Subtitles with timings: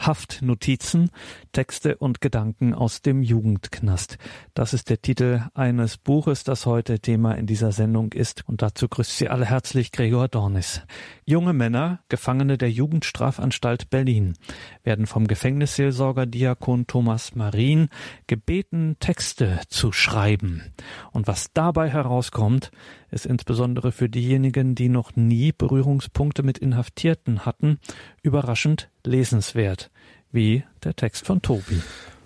[0.00, 1.10] Haftnotizen,
[1.52, 4.18] Texte und Gedanken aus dem Jugendknast.
[4.54, 8.46] Das ist der Titel eines Buches, das heute Thema in dieser Sendung ist.
[8.48, 10.82] Und dazu grüßt Sie alle herzlich Gregor Dornis.
[11.24, 14.34] Junge Männer, Gefangene der Jugendstrafanstalt Berlin,
[14.82, 17.88] werden vom Gefängnisseelsorger Diakon Thomas Marien
[18.26, 20.72] gebeten, Texte zu schreiben.
[21.12, 22.70] Und was dabei herauskommt,
[23.10, 27.78] ist insbesondere für diejenigen, die noch nie Berührungspunkte mit Inhaftierten hatten,
[28.22, 29.90] überraschend lesenswert,
[30.32, 31.80] wie der Text von Tobi.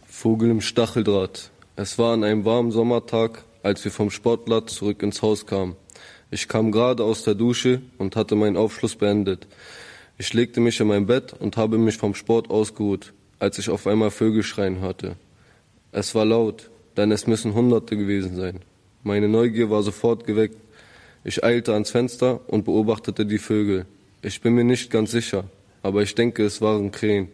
[0.06, 1.50] Vogel im Stacheldraht.
[1.76, 5.76] Es war an einem warmen Sommertag, als wir vom Sportplatz zurück ins Haus kamen.
[6.30, 9.46] Ich kam gerade aus der Dusche und hatte meinen Aufschluss beendet.
[10.18, 13.86] Ich legte mich in mein Bett und habe mich vom Sport ausgeruht, als ich auf
[13.86, 15.16] einmal Vögel schreien hörte.
[15.92, 18.60] Es war laut, denn es müssen Hunderte gewesen sein.
[19.02, 20.56] Meine Neugier war sofort geweckt.
[21.26, 23.86] Ich eilte ans Fenster und beobachtete die Vögel.
[24.20, 25.44] Ich bin mir nicht ganz sicher,
[25.82, 27.28] aber ich denke, es waren Krähen.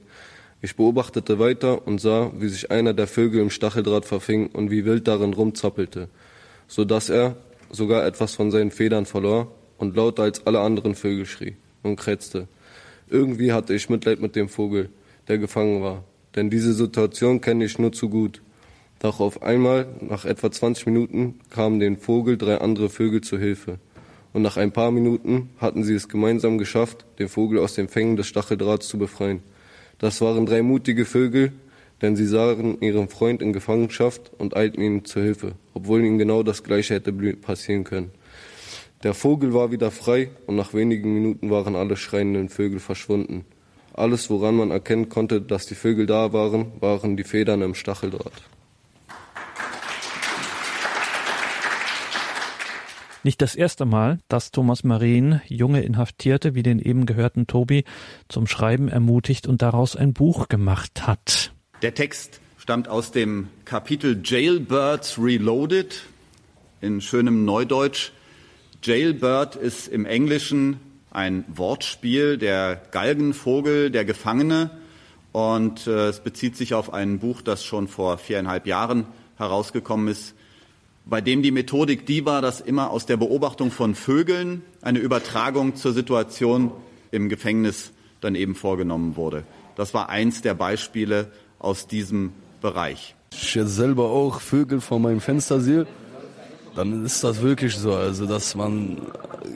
[0.62, 4.84] Ich beobachtete weiter und sah, wie sich einer der Vögel im Stacheldraht verfing und wie
[4.84, 6.08] wild darin rumzappelte,
[6.68, 7.34] so dass er
[7.70, 12.46] sogar etwas von seinen Federn verlor und lauter als alle anderen Vögel schrie und krächzte.
[13.08, 14.88] Irgendwie hatte ich Mitleid mit dem Vogel,
[15.26, 16.04] der gefangen war,
[16.36, 18.40] denn diese Situation kenne ich nur zu gut.
[19.00, 23.78] Doch auf einmal, nach etwa 20 Minuten, kamen dem Vogel drei andere Vögel zu Hilfe
[24.34, 28.16] und nach ein paar Minuten hatten sie es gemeinsam geschafft, den Vogel aus den Fängen
[28.16, 29.42] des Stacheldrahts zu befreien.
[29.98, 31.52] Das waren drei mutige Vögel,
[32.02, 36.42] denn sie sahen ihren Freund in Gefangenschaft und eilten ihm zu Hilfe, obwohl ihnen genau
[36.42, 38.10] das Gleiche hätte passieren können.
[39.02, 43.46] Der Vogel war wieder frei und nach wenigen Minuten waren alle schreienden Vögel verschwunden.
[43.94, 48.42] Alles, woran man erkennen konnte, dass die Vögel da waren, waren die Federn im Stacheldraht.
[53.22, 57.84] Nicht das erste Mal, dass Thomas Marien junge Inhaftierte wie den eben gehörten Tobi
[58.28, 61.52] zum Schreiben ermutigt und daraus ein Buch gemacht hat.
[61.82, 66.02] Der Text stammt aus dem Kapitel Jailbirds Reloaded
[66.80, 68.12] in schönem Neudeutsch.
[68.82, 70.78] Jailbird ist im Englischen
[71.10, 74.70] ein Wortspiel, der Galgenvogel, der Gefangene.
[75.32, 79.06] Und äh, es bezieht sich auf ein Buch, das schon vor viereinhalb Jahren
[79.36, 80.34] herausgekommen ist,
[81.04, 85.76] bei dem die Methodik die war, dass immer aus der Beobachtung von Vögeln eine Übertragung
[85.76, 86.70] zur Situation
[87.10, 89.44] im Gefängnis dann eben vorgenommen wurde.
[89.76, 93.14] Das war eins der Beispiele aus diesem Bereich.
[93.32, 95.86] Ich jetzt selber auch Vögel vor meinem Fenster sehe,
[96.74, 98.98] dann ist das wirklich so, also dass man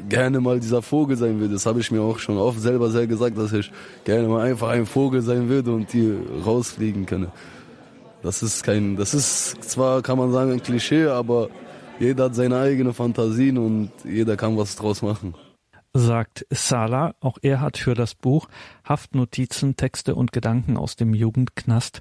[0.09, 1.49] gerne mal dieser Vogel sein will.
[1.49, 3.71] Das habe ich mir auch schon oft selber sehr gesagt, dass ich
[4.05, 6.13] gerne mal einfach ein Vogel sein würde und die
[6.45, 7.31] rausfliegen könne.
[8.25, 11.51] Das ist kein, das ist zwar, kann man sagen, ein Klischee, aber
[12.01, 15.35] jeder hat seine eigene Fantasien und jeder kann was draus machen.
[15.93, 18.49] Sagt Sala, auch er hat für das Buch
[18.83, 22.01] Haftnotizen, Texte und Gedanken aus dem Jugendknast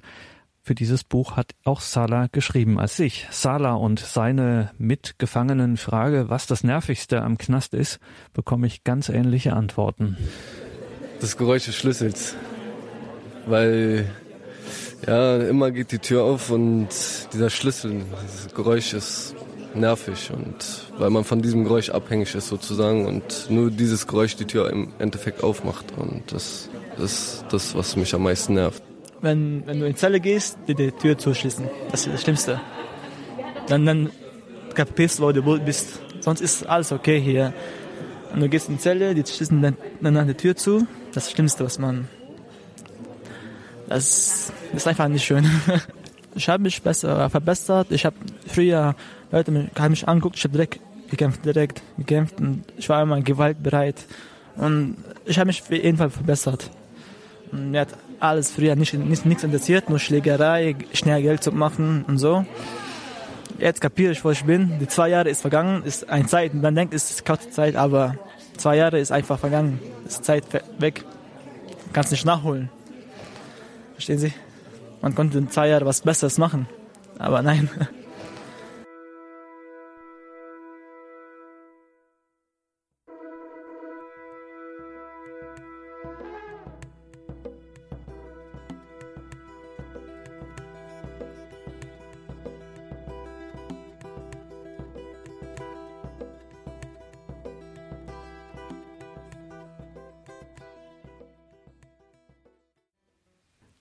[0.66, 3.28] für dieses Buch hat auch Sala geschrieben als ich.
[3.30, 8.00] Sala und seine mitgefangenen Frage, was das Nervigste am Knast ist,
[8.32, 10.16] bekomme ich ganz ähnliche Antworten.
[11.20, 12.34] Das Geräusch des Schlüssels.
[13.46, 14.08] Weil
[15.06, 16.88] ja, immer geht die Tür auf und
[17.32, 19.34] dieser Schlüssel, dieses Geräusch ist
[19.74, 20.54] nervig und
[20.98, 24.92] weil man von diesem Geräusch abhängig ist sozusagen und nur dieses Geräusch die Tür im
[24.98, 28.82] Endeffekt aufmacht und das ist das, was mich am meisten nervt.
[29.20, 32.60] Wenn, wenn du in die Zelle gehst, die, die Tür zuschließen, das ist das Schlimmste.
[33.68, 34.10] Dann, dann
[34.74, 36.00] kapierst du, wo du bist.
[36.20, 37.54] Sonst ist alles okay hier.
[38.34, 40.86] Und du gehst in die Zelle, die schließen dann, dann die Tür zu.
[41.12, 42.08] Das, ist das Schlimmste, was man
[43.88, 45.48] das ist einfach nicht schön.
[46.36, 47.92] Ich habe mich besser verbessert.
[47.92, 48.16] Ich habe
[48.48, 48.96] früher
[49.34, 50.80] Leute haben mich angeguckt, ich habe direkt
[51.10, 53.96] gekämpft, direkt gekämpft und ich war immer gewaltbereit.
[54.56, 56.70] Und ich habe mich auf jeden Fall verbessert.
[57.50, 57.88] Und mir hat
[58.20, 62.46] alles früher nicht, nicht, nichts interessiert, nur Schlägerei, schnell Geld zu machen und so.
[63.58, 64.78] Jetzt kapiere ich, wo ich bin.
[64.78, 66.54] Die zwei Jahre ist vergangen, ist eine Zeit.
[66.54, 68.16] Man denkt, es ist kurze Zeit, aber
[68.56, 69.80] zwei Jahre ist einfach vergangen.
[70.06, 70.44] Ist Zeit
[70.78, 71.04] weg.
[71.92, 72.68] Kannst nicht nachholen.
[73.94, 74.32] Verstehen Sie?
[75.00, 76.68] Man konnte in zwei Jahren was Besseres machen.
[77.18, 77.70] Aber nein.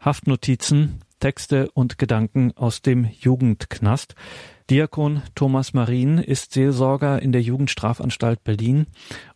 [0.04, 4.16] Haftnotizen, Texte und Gedanken aus dem Jugendknast.
[4.70, 8.88] Diakon Thomas Marien ist Seelsorger in der Jugendstrafanstalt Berlin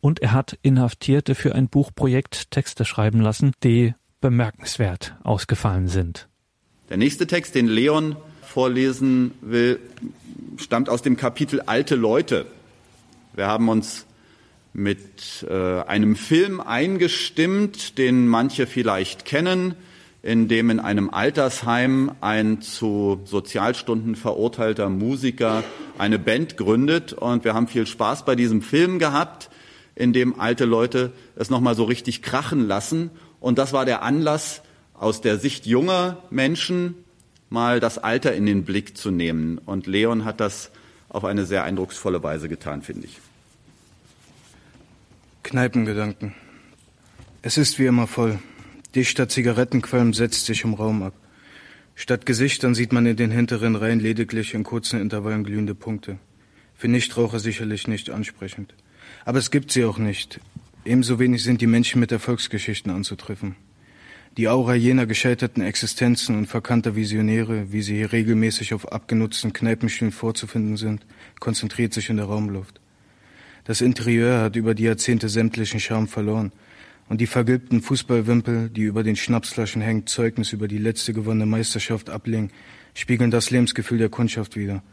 [0.01, 6.27] und er hat Inhaftierte für ein Buchprojekt Texte schreiben lassen, die bemerkenswert ausgefallen sind.
[6.89, 9.79] Der nächste Text, den Leon vorlesen will,
[10.57, 12.45] stammt aus dem Kapitel Alte Leute.
[13.33, 14.05] Wir haben uns
[14.73, 19.75] mit äh, einem Film eingestimmt, den manche vielleicht kennen,
[20.27, 25.63] in dem in einem Altersheim ein zu Sozialstunden verurteilter Musiker
[25.97, 27.13] eine Band gründet.
[27.13, 29.49] Und wir haben viel Spaß bei diesem Film gehabt,
[29.95, 33.09] in dem alte Leute es nochmal so richtig krachen lassen.
[33.39, 34.63] Und das war der Anlass,
[34.93, 36.95] aus der Sicht junger Menschen
[37.49, 39.59] mal das Alter in den Blick zu nehmen.
[39.59, 40.71] Und Leon hat das
[41.07, 43.17] auf eine sehr eindrucksvolle Weise getan, finde ich.
[45.43, 46.35] Kneipengedanken.
[47.43, 48.39] Es ist wie immer voll.
[48.95, 51.13] Dichter Zigarettenqualm setzt sich im Raum ab.
[51.95, 56.19] Statt Gesichtern sieht man in den hinteren Reihen lediglich in kurzen Intervallen glühende Punkte.
[56.75, 58.75] Für Nichtraucher sicherlich nicht ansprechend.
[59.25, 60.39] Aber es gibt sie auch nicht.
[60.85, 63.55] Ebenso wenig sind die Menschen mit Erfolgsgeschichten anzutreffen.
[64.37, 70.11] Die Aura jener gescheiterten Existenzen und verkannter Visionäre, wie sie hier regelmäßig auf abgenutzten Kneipenstühlen
[70.11, 71.05] vorzufinden sind,
[71.39, 72.79] konzentriert sich in der Raumluft.
[73.63, 76.51] Das Interieur hat über die Jahrzehnte sämtlichen Charme verloren.
[77.09, 82.09] Und die vergilbten Fußballwimpel, die über den Schnapsflaschen hängen, Zeugnis über die letzte gewonnene Meisterschaft
[82.09, 82.51] ablegen,
[82.93, 84.83] spiegeln das Lebensgefühl der Kundschaft wider.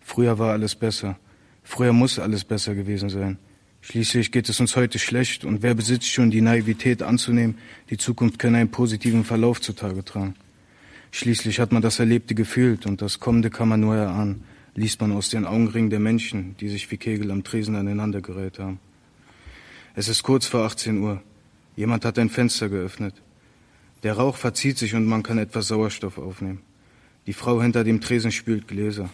[0.00, 1.18] Früher war alles besser.
[1.64, 3.38] Früher muss alles besser gewesen sein.
[3.80, 7.58] Schließlich geht es uns heute schlecht und wer besitzt schon die Naivität anzunehmen,
[7.90, 10.34] die Zukunft könne einen positiven Verlauf zutage tragen.
[11.10, 14.44] Schließlich hat man das Erlebte gefühlt und das Kommende kann man nur erahnen
[14.76, 18.78] liest man aus den Augenringen der Menschen, die sich wie Kegel am Tresen aneinandergereiht haben.
[19.94, 21.22] Es ist kurz vor 18 Uhr.
[21.76, 23.14] Jemand hat ein Fenster geöffnet.
[24.02, 26.62] Der Rauch verzieht sich und man kann etwas Sauerstoff aufnehmen.
[27.26, 29.10] Die Frau hinter dem Tresen spült Gläser.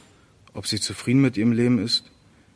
[0.55, 2.11] Ob sie zufrieden mit ihrem Leben ist?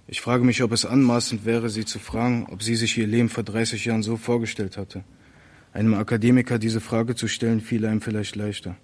[0.06, 3.29] Ich frage mich, ob es anmaßend wäre, sie zu fragen, ob sie sich ihr Leben
[3.29, 5.03] vor 30 Jahren so vorgestellt hatte.
[5.73, 8.76] Einem Akademiker diese Frage zu stellen, fiel einem vielleicht leichter.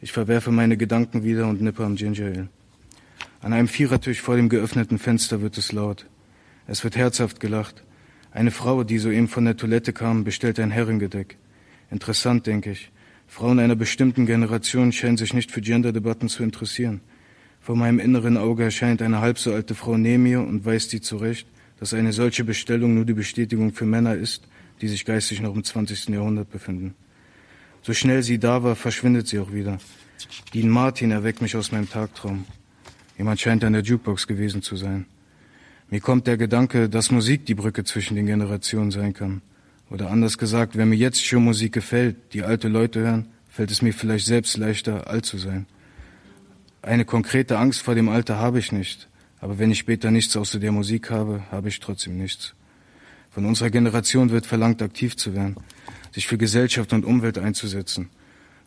[0.00, 2.48] Ich verwerfe meine Gedanken wieder und nippe am Ginger Ale.
[3.40, 6.06] An einem Vierertisch vor dem geöffneten Fenster wird es laut.
[6.66, 7.84] Es wird herzhaft gelacht.
[8.38, 11.36] Eine Frau, die soeben von der Toilette kam, bestellt ein Herrengedeck.
[11.90, 12.92] Interessant, denke ich.
[13.26, 17.00] Frauen einer bestimmten Generation scheinen sich nicht für Genderdebatten zu interessieren.
[17.60, 21.00] Vor meinem inneren Auge erscheint eine halb so alte Frau neben mir und weist sie
[21.00, 21.48] zurecht,
[21.80, 24.46] dass eine solche Bestellung nur die Bestätigung für Männer ist,
[24.80, 26.10] die sich geistig noch im 20.
[26.10, 26.94] Jahrhundert befinden.
[27.82, 29.78] So schnell sie da war, verschwindet sie auch wieder.
[30.54, 32.44] Dean Martin erweckt mich aus meinem Tagtraum.
[33.16, 35.06] Jemand scheint an der Jukebox gewesen zu sein.
[35.90, 39.40] Mir kommt der Gedanke, dass Musik die Brücke zwischen den Generationen sein kann.
[39.88, 43.80] Oder anders gesagt, wenn mir jetzt schon Musik gefällt, die alte Leute hören, fällt es
[43.80, 45.66] mir vielleicht selbst leichter, alt zu sein.
[46.82, 49.08] Eine konkrete Angst vor dem Alter habe ich nicht.
[49.40, 52.54] Aber wenn ich später nichts außer der Musik habe, habe ich trotzdem nichts.
[53.30, 55.56] Von unserer Generation wird verlangt, aktiv zu werden,
[56.12, 58.10] sich für Gesellschaft und Umwelt einzusetzen.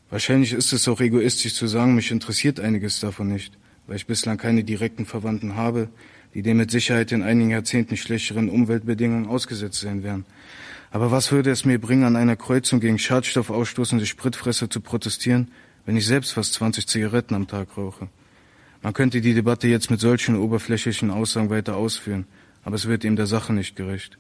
[0.10, 3.58] Wahrscheinlich ist es auch egoistisch zu sagen, mich interessiert einiges davon nicht
[3.88, 5.90] weil ich bislang keine direkten Verwandten habe,
[6.34, 10.26] die dem mit Sicherheit in einigen Jahrzehnten schlechteren Umweltbedingungen ausgesetzt sein werden.
[10.92, 15.52] Aber was würde es mir bringen, an einer Kreuzung gegen schadstoffausstoßende Spritfresser zu protestieren,
[15.86, 18.10] wenn ich selbst fast 20 Zigaretten am Tag rauche?
[18.82, 22.26] Man könnte die Debatte jetzt mit solchen oberflächlichen Aussagen weiter ausführen,
[22.64, 24.18] aber es wird ihm der Sache nicht gerecht.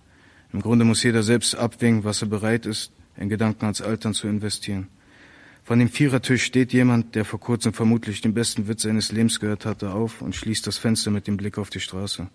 [0.53, 4.27] Im Grunde muss jeder selbst abwägen, was er bereit ist, in Gedanken ans Altern zu
[4.27, 4.87] investieren.
[5.63, 9.65] Von dem Vierertisch steht jemand, der vor kurzem vermutlich den besten Witz seines Lebens gehört
[9.65, 12.27] hatte, auf und schließt das Fenster mit dem Blick auf die Straße.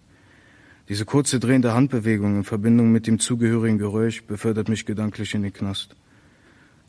[0.88, 5.52] Diese kurze drehende Handbewegung in Verbindung mit dem zugehörigen Geräusch befördert mich gedanklich in den
[5.52, 5.96] Knast.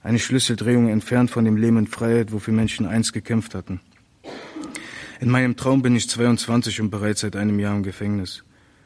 [0.04, 3.82] Eine Schlüsseldrehung entfernt von dem Leben in Freiheit, wofür Menschen einst gekämpft hatten.
[5.20, 8.44] In meinem Traum bin ich 22 und bereits seit einem Jahr im Gefängnis.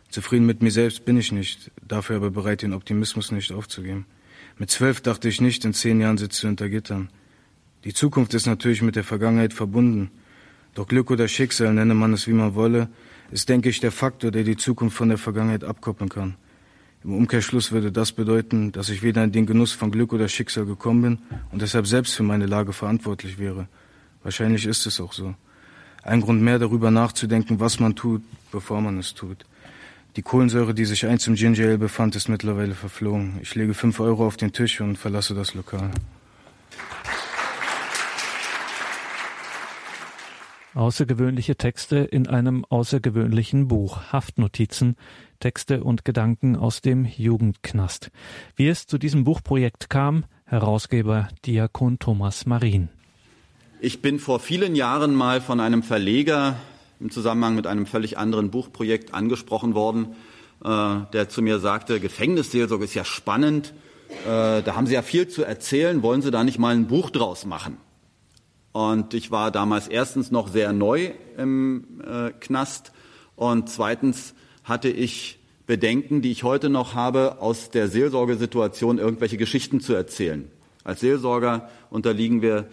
[0.10, 4.06] Zufrieden mit mir selbst bin ich nicht, dafür aber bereit, den Optimismus nicht aufzugeben.
[4.58, 7.10] Mit zwölf dachte ich nicht, in zehn Jahren sitzt du hinter Gittern.
[7.84, 10.12] Die Zukunft ist natürlich mit der Vergangenheit verbunden.
[10.76, 12.90] Doch Glück oder Schicksal, nenne man es wie man wolle,
[13.32, 16.36] ist, denke ich, der Faktor, der die Zukunft von der Vergangenheit abkoppeln kann.
[17.04, 20.66] Im Umkehrschluss würde das bedeuten, dass ich weder in den Genuss von Glück oder Schicksal
[20.66, 21.18] gekommen bin
[21.52, 23.68] und deshalb selbst für meine Lage verantwortlich wäre.
[24.22, 25.34] Wahrscheinlich ist es auch so.
[26.04, 28.22] Ein Grund mehr darüber nachzudenken, was man tut,
[28.52, 29.46] bevor man es tut.
[30.16, 33.40] Die Kohlensäure, die sich einst im Ginger Ale befand, ist mittlerweile verflogen.
[33.42, 35.90] Ich lege fünf Euro auf den Tisch und verlasse das Lokal.
[40.74, 44.14] Außergewöhnliche Texte in einem außergewöhnlichen Buch.
[44.14, 44.96] Haftnotizen,
[45.42, 48.10] Texte und Gedanken aus dem Jugendknast.
[48.56, 52.90] Wie es zu diesem Buchprojekt kam, Herausgeber Diakon Thomas Marin.
[53.82, 56.56] Ich bin vor vielen Jahren mal von einem Verleger
[57.02, 60.16] im Zusammenhang mit einem völlig anderen Buchprojekt angesprochen worden,
[60.64, 63.74] äh, der zu mir sagte, Gefängnisseelsorge ist ja spannend.
[64.26, 67.10] äh, da haben Sie ja viel zu erzählen, wollen Sie da nicht mal ein Buch
[67.10, 67.78] draus machen?
[68.72, 72.92] Und ich war damals erstens noch sehr neu im äh, Knast
[73.36, 79.80] und zweitens hatte ich Bedenken, die ich heute noch habe, aus der Seelsorgesituation irgendwelche Geschichten
[79.82, 80.50] zu erzählen.
[80.84, 82.68] Als Seelsorger unterliegen wir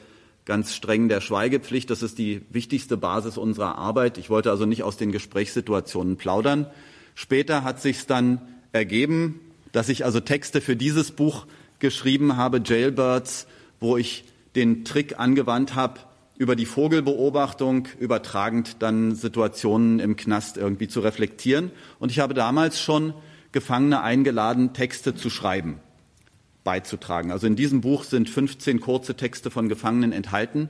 [0.44, 1.90] ganz streng der Schweigepflicht.
[1.90, 4.18] Das ist die wichtigste Basis unserer Arbeit.
[4.18, 6.66] Ich wollte also nicht aus den Gesprächssituationen plaudern.
[7.14, 8.40] Später hat sich dann
[8.72, 9.40] ergeben,
[9.72, 11.46] dass ich also Texte für dieses Buch
[11.78, 13.46] geschrieben habe, Jailbirds,
[13.80, 14.24] wo ich
[14.58, 16.00] den Trick angewandt habe,
[16.36, 21.70] über die Vogelbeobachtung übertragend dann Situationen im Knast irgendwie zu reflektieren.
[22.00, 23.14] Und ich habe damals schon
[23.52, 25.80] Gefangene eingeladen, Texte zu schreiben,
[26.64, 27.30] beizutragen.
[27.30, 30.68] Also in diesem Buch sind 15 kurze Texte von Gefangenen enthalten.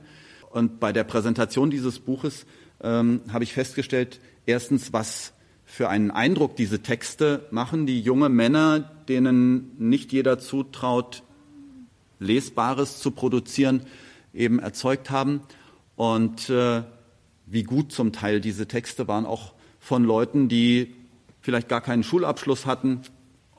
[0.51, 2.45] Und bei der Präsentation dieses Buches
[2.81, 5.33] ähm, habe ich festgestellt, erstens, was
[5.65, 7.87] für einen Eindruck diese Texte machen.
[7.87, 11.23] Die junge Männer, denen nicht jeder zutraut,
[12.19, 13.81] Lesbares zu produzieren,
[14.33, 15.41] eben erzeugt haben
[15.95, 16.83] und äh,
[17.45, 20.93] wie gut zum Teil diese Texte waren, auch von Leuten, die
[21.41, 23.01] vielleicht gar keinen Schulabschluss hatten.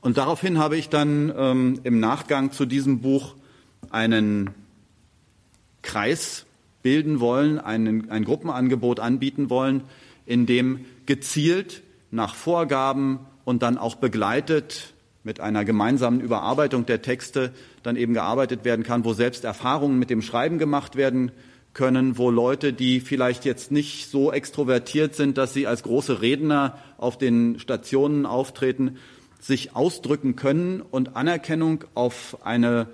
[0.01, 3.35] Und daraufhin habe ich dann ähm, im Nachgang zu diesem Buch
[3.91, 4.51] einen
[5.83, 6.47] Kreis
[6.83, 9.83] bilden wollen, einen, ein Gruppenangebot anbieten wollen,
[10.25, 17.53] in dem gezielt nach Vorgaben und dann auch begleitet mit einer gemeinsamen Überarbeitung der Texte
[17.83, 21.31] dann eben gearbeitet werden kann, wo selbst Erfahrungen mit dem Schreiben gemacht werden
[21.73, 26.79] können, wo Leute, die vielleicht jetzt nicht so extrovertiert sind, dass sie als große Redner
[26.99, 28.97] auf den Stationen auftreten,
[29.41, 32.89] sich ausdrücken können und Anerkennung auf eine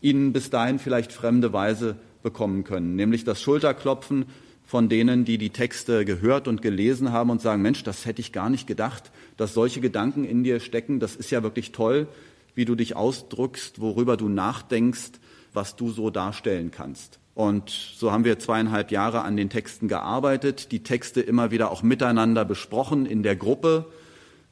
[0.00, 4.26] ihnen bis dahin vielleicht fremde Weise bekommen können, nämlich das Schulterklopfen
[4.66, 8.32] von denen, die die Texte gehört und gelesen haben und sagen, Mensch, das hätte ich
[8.32, 10.98] gar nicht gedacht, dass solche Gedanken in dir stecken.
[10.98, 12.08] Das ist ja wirklich toll,
[12.56, 15.12] wie du dich ausdrückst, worüber du nachdenkst,
[15.52, 17.20] was du so darstellen kannst.
[17.36, 21.82] Und so haben wir zweieinhalb Jahre an den Texten gearbeitet, die Texte immer wieder auch
[21.82, 23.84] miteinander besprochen in der Gruppe.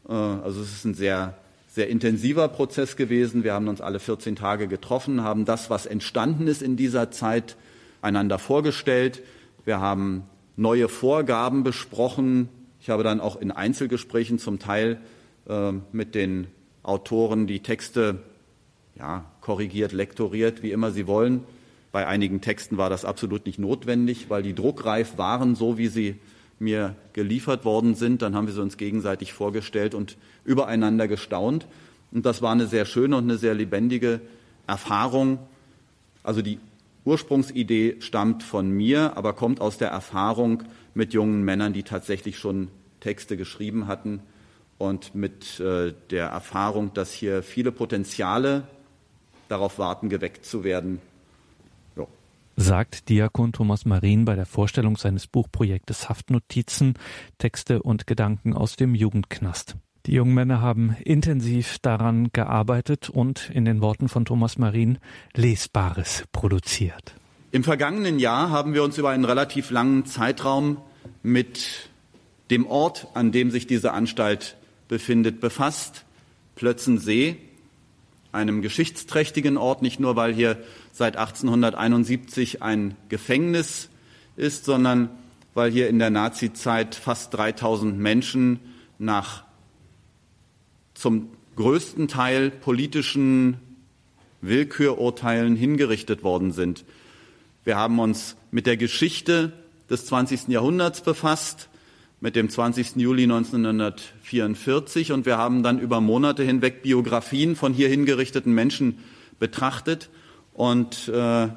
[0.09, 3.43] Äh, also es ist ein sehr, sehr intensiver Prozess gewesen.
[3.43, 7.57] Wir haben uns alle 14 Tage getroffen, haben das, was entstanden ist in dieser Zeit,
[8.03, 9.23] einander vorgestellt.
[9.65, 10.25] Wir haben
[10.57, 12.49] neue Vorgaben besprochen.
[12.81, 15.01] Ich habe dann auch in Einzelgesprächen zum Teil
[15.49, 16.49] äh, mit den
[16.83, 18.21] Autoren die Texte
[18.97, 21.45] ja, korrigiert, lektoriert, wie immer sie wollen.
[21.93, 26.17] Bei einigen Texten war das absolut nicht notwendig, weil die druckreif waren, so wie sie
[26.59, 28.21] mir geliefert worden sind.
[28.21, 31.67] Dann haben wir sie uns gegenseitig vorgestellt und übereinander gestaunt.
[32.13, 34.21] Und das war eine sehr schöne und eine sehr lebendige
[34.67, 35.39] Erfahrung.
[36.23, 36.59] Also die
[37.05, 40.63] Ursprungsidee stammt von mir, aber kommt aus der Erfahrung
[40.95, 42.69] mit jungen Männern, die tatsächlich schon
[43.01, 44.21] Texte geschrieben hatten
[44.79, 48.65] und mit äh, der Erfahrung, dass hier viele Potenziale
[49.49, 51.01] darauf warten, geweckt zu werden,
[52.57, 56.95] sagt Diakon Thomas Marin bei der Vorstellung seines Buchprojektes Haftnotizen,
[57.39, 59.77] Texte und Gedanken aus dem Jugendknast.
[60.07, 64.99] Die jungen Männer haben intensiv daran gearbeitet und in den Worten von Thomas Marin
[65.35, 67.15] Lesbares produziert.
[67.53, 70.77] Im vergangenen Jahr haben wir uns über einen relativ langen Zeitraum
[71.23, 71.89] mit
[72.51, 74.57] dem Ort, an dem sich diese Anstalt
[74.89, 76.05] befindet, befasst.
[76.55, 77.37] Plötzensee,
[78.31, 80.59] einem geschichtsträchtigen Ort, nicht nur weil hier
[80.93, 83.89] seit 1871 ein Gefängnis
[84.37, 85.09] ist, sondern
[85.55, 88.61] weil hier in der Nazizeit fast 3000 Menschen
[88.99, 89.44] nach
[90.95, 93.59] zum größten Teil politischen
[94.41, 96.85] Willkürurteilen hingerichtet worden sind.
[97.65, 99.53] Wir haben uns mit der Geschichte
[99.91, 100.49] des 20.
[100.49, 101.69] Jahrhunderts befasst,
[102.21, 102.97] mit dem 20.
[102.97, 108.99] Juli 1944 und wir haben dann über Monate hinweg Biografien von hier hingerichteten Menschen
[109.39, 110.09] betrachtet
[110.55, 111.49] und äh,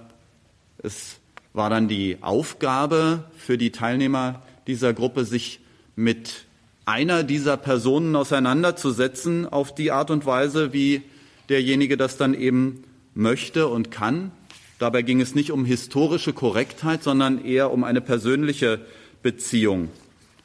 [0.80, 1.20] es
[1.54, 5.62] war dann die Aufgabe für die Teilnehmer dieser Gruppe, sich
[5.96, 6.47] mit
[6.88, 11.04] einer dieser Personen auseinanderzusetzen auf die Art und Weise, wie
[11.50, 14.32] derjenige das dann eben möchte und kann.
[14.80, 18.80] Dabei ging es nicht um historische Korrektheit, sondern eher um eine persönliche
[19.22, 19.90] Beziehung.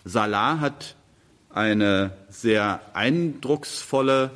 [0.05, 0.97] Salah hat
[1.49, 4.31] eine sehr eindrucksvolle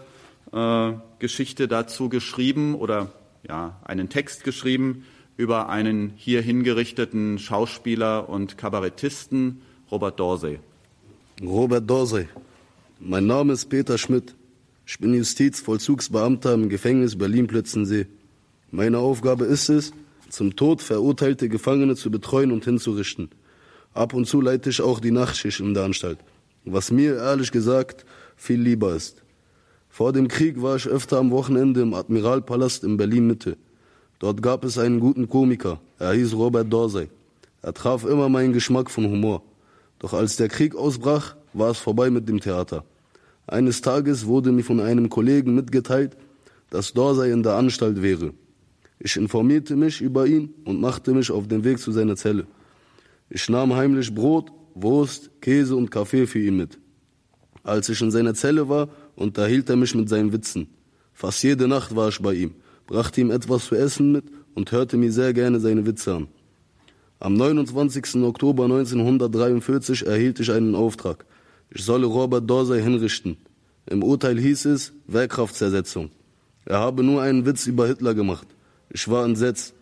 [0.53, 3.11] äh, Geschichte dazu geschrieben oder
[3.49, 5.05] ja, einen Text geschrieben
[5.37, 10.61] über einen hier hingerichteten Schauspieler und Kabarettisten, Robert Dorsey.
[11.43, 12.28] Robert Dorsey.
[12.99, 14.35] Mein Name ist Peter Schmidt.
[14.87, 18.07] Ich bin Justizvollzugsbeamter im Gefängnis Berlin-Plötzensee.
[18.71, 19.93] Meine Aufgabe ist es,
[20.31, 23.28] zum Tod verurteilte Gefangene zu betreuen und hinzurichten.
[23.93, 26.16] Ab und zu leite ich auch die Nachtschicht in der Anstalt,
[26.64, 29.23] was mir ehrlich gesagt viel lieber ist.
[29.90, 33.59] Vor dem Krieg war ich öfter am Wochenende im Admiralpalast in Berlin-Mitte.
[34.21, 35.83] Dort gab es einen guten Komiker.
[35.99, 37.09] Er hieß Robert Dorsey.
[37.61, 39.43] Er traf immer meinen Geschmack von Humor.
[39.99, 42.85] Doch als der Krieg ausbrach, war es vorbei mit dem Theater.
[43.47, 46.17] Eines Tages wurde mir von einem Kollegen mitgeteilt,
[46.71, 48.33] dass Dorsey in der Anstalt wäre.
[48.99, 52.47] Ich informierte mich über ihn und machte mich auf den Weg zu seiner Zelle.
[53.31, 56.79] Ich nahm heimlich Brot, Wurst, Käse und Kaffee für ihn mit.
[57.62, 60.69] Als ich in seiner Zelle war, unterhielt er mich mit seinen Witzen.
[61.12, 62.55] Fast jede Nacht war ich bei ihm,
[62.87, 64.25] brachte ihm etwas zu essen mit
[64.55, 66.29] und hörte mir sehr gerne seine Witze an.
[67.19, 68.23] Am 29.
[68.25, 71.25] Oktober 1943 erhielt ich einen Auftrag.
[71.71, 73.39] Ich solle Robert Dorsey hinrichten.
[73.87, 76.11] Im Urteil hieß es Wehrkraftzersetzung.
[76.67, 78.47] Er habe nur einen Witz über Hitler gemacht.
[78.91, 79.73] Ich war entsetzt.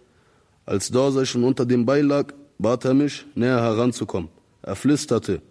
[0.64, 4.30] Als Dorsey schon unter dem Beil lag, bat er mich, näher heranzukommen.
[4.62, 5.42] Er flüsterte,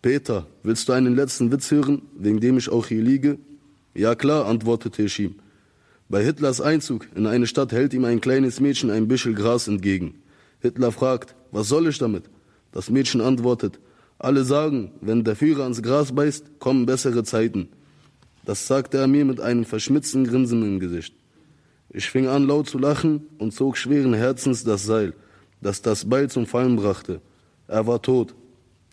[0.00, 3.38] Peter, willst du einen letzten Witz hören, wegen dem ich auch hier liege?
[3.94, 5.34] Ja klar, antwortete ich ihm.
[6.08, 10.21] Bei Hitlers Einzug in eine Stadt hält ihm ein kleines Mädchen ein Büschel Gras entgegen.
[10.62, 12.30] Hitler fragt, was soll ich damit?
[12.70, 13.80] Das Mädchen antwortet,
[14.18, 17.68] alle sagen, wenn der Führer ans Gras beißt, kommen bessere Zeiten.
[18.44, 21.14] Das sagte er mir mit einem verschmitzten Grinsen im Gesicht.
[21.90, 25.14] Ich fing an laut zu lachen und zog schweren Herzens das Seil,
[25.60, 27.20] das das Beil zum Fallen brachte.
[27.66, 28.34] Er war tot.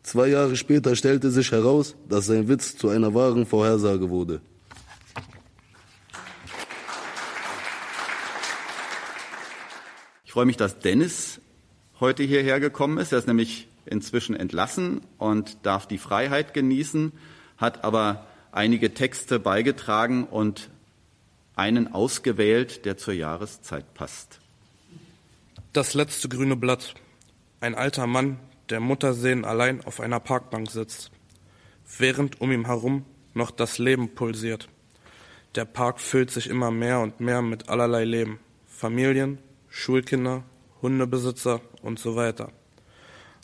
[0.01, 4.41] Zwei Jahre später stellte sich heraus, dass sein Witz zu einer wahren Vorhersage wurde.
[10.25, 11.39] Ich freue mich, dass Dennis
[11.99, 13.11] heute hierher gekommen ist.
[13.11, 17.11] Er ist nämlich inzwischen entlassen und darf die Freiheit genießen,
[17.57, 20.69] hat aber einige Texte beigetragen und
[21.55, 24.39] einen ausgewählt, der zur Jahreszeit passt.
[25.73, 26.93] Das letzte grüne Blatt.
[27.61, 28.39] Ein alter Mann,
[28.69, 31.11] der Mutterseen allein auf einer Parkbank sitzt,
[31.97, 34.69] während um ihn herum noch das Leben pulsiert.
[35.55, 38.39] Der Park füllt sich immer mehr und mehr mit allerlei Leben.
[38.67, 40.43] Familien, Schulkinder,
[40.81, 42.51] Hundebesitzer und so weiter.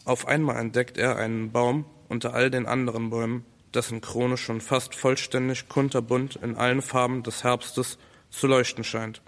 [0.05, 4.95] Auf einmal entdeckt er einen Baum unter all den anderen Bäumen, dessen Krone schon fast
[4.95, 7.97] vollständig kunterbunt in allen Farben des Herbstes
[8.29, 9.21] zu leuchten scheint.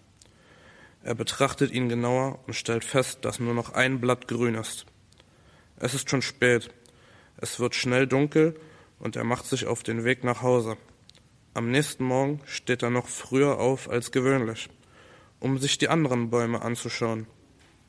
[1.03, 4.85] Er betrachtet ihn genauer und stellt fest, dass nur noch ein Blatt grün ist.
[5.77, 6.69] Es ist schon spät.
[7.37, 8.59] Es wird schnell dunkel
[8.99, 10.77] und er macht sich auf den Weg nach Hause.
[11.53, 14.69] Am nächsten Morgen steht er noch früher auf als gewöhnlich,
[15.39, 17.27] um sich die anderen Bäume anzuschauen.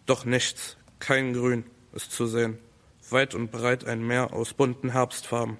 [0.08, 2.56] Doch nichts, kein Grün ist zu sehen,
[3.10, 5.58] weit und breit ein Meer aus bunten Herbstfarben.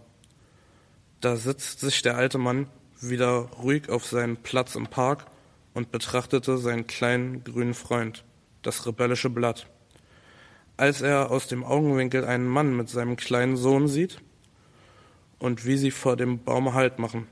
[1.21, 2.67] Da sitzt sich der alte Mann
[2.99, 5.27] wieder ruhig auf seinen Platz im Park
[5.75, 8.25] und betrachtete seinen kleinen grünen Freund,
[8.63, 9.67] das rebellische Blatt.
[10.79, 14.19] Als er aus dem Augenwinkel einen Mann mit seinem kleinen Sohn sieht
[15.39, 17.27] und wie sie vor dem Baum Halt machen,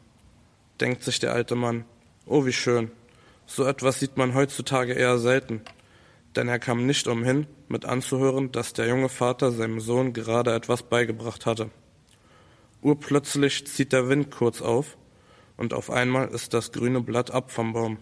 [0.82, 1.86] denkt sich der alte Mann,
[2.26, 2.90] oh wie schön,
[3.46, 5.62] so etwas sieht man heutzutage eher selten,
[6.36, 10.82] denn er kam nicht umhin, mit anzuhören, dass der junge Vater seinem Sohn gerade etwas
[10.82, 11.70] beigebracht hatte.
[12.82, 14.96] Urplötzlich zieht der Wind kurz auf,
[15.56, 17.98] und auf einmal ist das grüne Blatt ab vom Baum.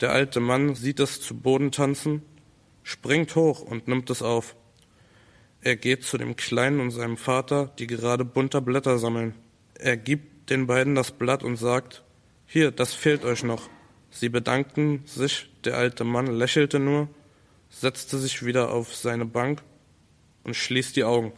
[0.00, 2.22] Der alte Mann sieht es zu Boden tanzen,
[2.82, 4.56] springt hoch und nimmt es auf.
[5.60, 9.34] Er geht zu dem Kleinen und seinem Vater, die gerade bunter Blätter sammeln.
[9.74, 12.02] Er gibt den beiden das Blatt und sagt,
[12.46, 13.68] hier, das fehlt euch noch.
[14.08, 17.08] Sie bedankten sich, der alte Mann lächelte nur,
[17.70, 19.62] setzte sich wieder auf seine Bank
[20.44, 21.32] und schließt die Augen.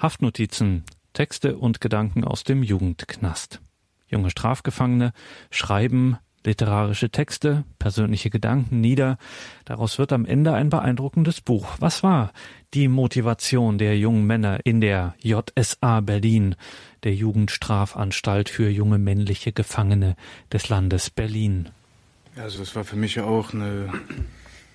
[0.00, 3.60] Haftnotizen, Texte und Gedanken aus dem Jugendknast.
[4.08, 5.12] Junge Strafgefangene
[5.50, 9.18] schreiben literarische Texte, persönliche Gedanken nieder.
[9.66, 11.76] Daraus wird am Ende ein beeindruckendes Buch.
[11.80, 12.32] Was war
[12.72, 16.56] die Motivation der jungen Männer in der JSA Berlin,
[17.04, 20.16] der Jugendstrafanstalt für junge männliche Gefangene
[20.52, 21.68] des Landes Berlin?
[22.36, 23.92] Also es war für mich auch eine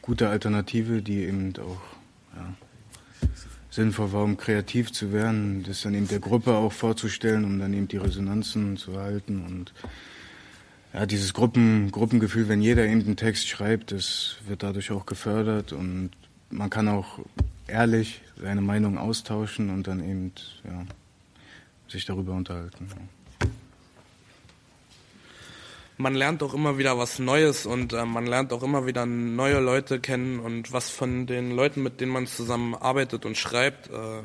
[0.02, 1.82] gute Alternative, die eben auch
[2.36, 2.54] ja,
[3.76, 7.74] sinnvoll war, um kreativ zu werden, das dann eben der Gruppe auch vorzustellen, um dann
[7.74, 9.74] eben die Resonanzen zu erhalten und
[10.94, 15.74] ja, dieses Gruppen, Gruppengefühl, wenn jeder eben einen Text schreibt, das wird dadurch auch gefördert
[15.74, 16.12] und
[16.50, 17.20] man kann auch
[17.68, 20.32] ehrlich seine Meinung austauschen und dann eben
[20.64, 20.86] ja,
[21.90, 22.88] sich darüber unterhalten.
[25.98, 29.60] Man lernt auch immer wieder was Neues und äh, man lernt auch immer wieder neue
[29.60, 34.22] Leute kennen und was von den Leuten, mit denen man zusammen arbeitet und schreibt, äh,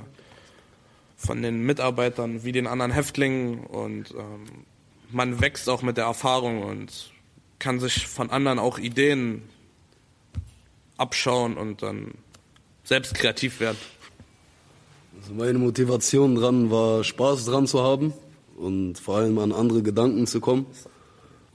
[1.17, 4.65] von den Mitarbeitern wie den anderen Häftlingen und ähm,
[5.11, 7.11] man wächst auch mit der Erfahrung und
[7.59, 9.43] kann sich von anderen auch Ideen
[10.97, 12.15] abschauen und dann
[12.85, 13.77] selbst kreativ werden.
[15.21, 18.15] Also meine Motivation dran war, Spaß dran zu haben
[18.57, 20.67] und vor allem an andere Gedanken zu kommen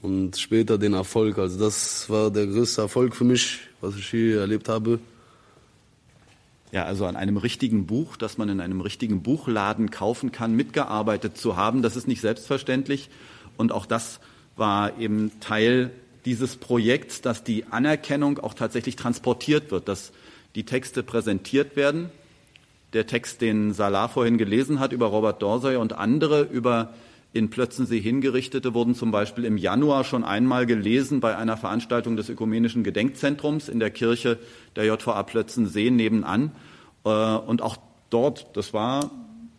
[0.06, 1.36] und später den Erfolg.
[1.36, 5.00] Also das war der größte Erfolg für mich, was ich hier erlebt habe.
[6.70, 11.36] Ja, also an einem richtigen Buch, das man in einem richtigen Buchladen kaufen kann, mitgearbeitet
[11.36, 13.10] zu haben, das ist nicht selbstverständlich.
[13.56, 14.20] Und auch das
[14.54, 15.90] war eben Teil
[16.24, 20.12] dieses Projekts, dass die Anerkennung auch tatsächlich transportiert wird, dass
[20.54, 22.10] die Texte präsentiert werden.
[22.92, 26.94] Der Text, den Salah vorhin gelesen hat über Robert Dorsey und andere über
[27.36, 32.28] in Plötzensee hingerichtete, wurden zum Beispiel im Januar schon einmal gelesen bei einer Veranstaltung des
[32.28, 34.38] Ökumenischen Gedenkzentrums in der Kirche
[34.74, 36.52] der JVA Plötzensee nebenan.
[37.04, 37.76] Äh, und auch
[38.10, 39.10] dort, das war,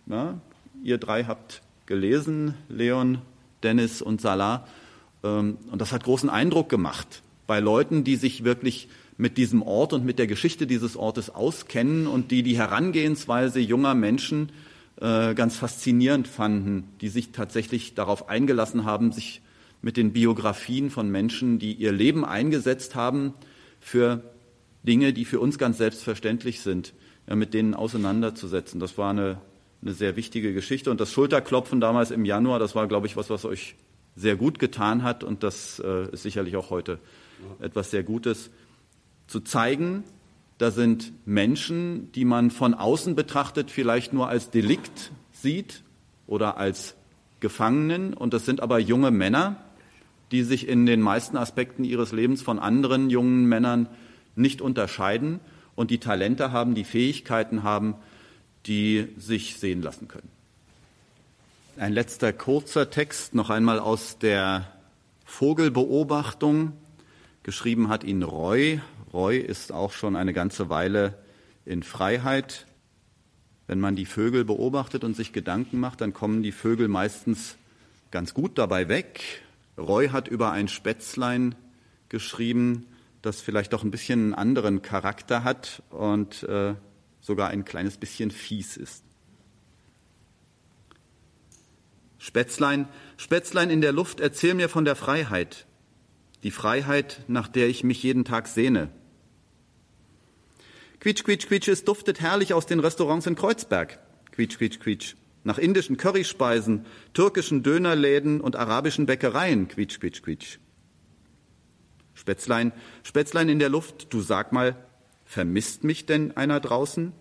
[0.05, 0.41] na,
[0.83, 3.19] ihr drei habt gelesen, Leon,
[3.63, 4.67] Dennis und Salah,
[5.23, 9.93] ähm, und das hat großen Eindruck gemacht bei Leuten, die sich wirklich mit diesem Ort
[9.93, 14.49] und mit der Geschichte dieses Ortes auskennen und die die Herangehensweise junger Menschen
[14.99, 19.41] äh, ganz faszinierend fanden, die sich tatsächlich darauf eingelassen haben, sich
[19.81, 23.33] mit den Biografien von Menschen, die ihr Leben eingesetzt haben
[23.79, 24.23] für
[24.83, 26.93] Dinge, die für uns ganz selbstverständlich sind,
[27.27, 28.79] ja, mit denen auseinanderzusetzen.
[28.79, 29.39] Das war eine,
[29.81, 30.89] eine sehr wichtige Geschichte.
[30.89, 33.75] Und das Schulterklopfen damals im Januar, das war, glaube ich, was, was euch
[34.15, 35.23] sehr gut getan hat.
[35.23, 36.99] Und das äh, ist sicherlich auch heute
[37.59, 38.49] etwas sehr Gutes.
[39.27, 40.03] Zu zeigen,
[40.57, 45.83] da sind Menschen, die man von außen betrachtet vielleicht nur als Delikt sieht
[46.25, 46.95] oder als
[47.39, 48.13] Gefangenen.
[48.13, 49.57] Und das sind aber junge Männer,
[50.31, 53.87] die sich in den meisten Aspekten ihres Lebens von anderen jungen Männern
[54.35, 55.39] nicht unterscheiden
[55.75, 57.95] und die Talente haben, die Fähigkeiten haben,
[58.65, 60.29] die sich sehen lassen können.
[61.77, 64.67] Ein letzter kurzer Text noch einmal aus der
[65.25, 66.73] Vogelbeobachtung.
[67.43, 68.81] Geschrieben hat ihn Roy.
[69.13, 71.17] Roy ist auch schon eine ganze Weile
[71.65, 72.67] in Freiheit.
[73.67, 77.57] Wenn man die Vögel beobachtet und sich Gedanken macht, dann kommen die Vögel meistens
[78.11, 79.43] ganz gut dabei weg.
[79.77, 81.55] Roy hat über ein Spätzlein
[82.09, 82.87] geschrieben,
[83.21, 86.75] das vielleicht doch ein bisschen einen anderen Charakter hat und äh,
[87.19, 89.03] sogar ein kleines bisschen fies ist.
[92.17, 95.65] Spätzlein, Spätzlein in der Luft, erzähl mir von der Freiheit,
[96.43, 98.89] die Freiheit, nach der ich mich jeden Tag sehne.
[100.99, 103.99] Quietsch, quietsch, quietsch, es duftet herrlich aus den Restaurants in Kreuzberg.
[104.31, 105.15] Quietsch, quietsch, quietsch.
[105.43, 109.67] Nach indischen Curryspeisen, türkischen Dönerläden und arabischen Bäckereien.
[109.67, 110.59] Quietsch, quietsch, quietsch.
[112.13, 114.75] Spätzlein, Spätzlein in der Luft, du sag mal,
[115.23, 117.13] vermisst mich denn einer draußen?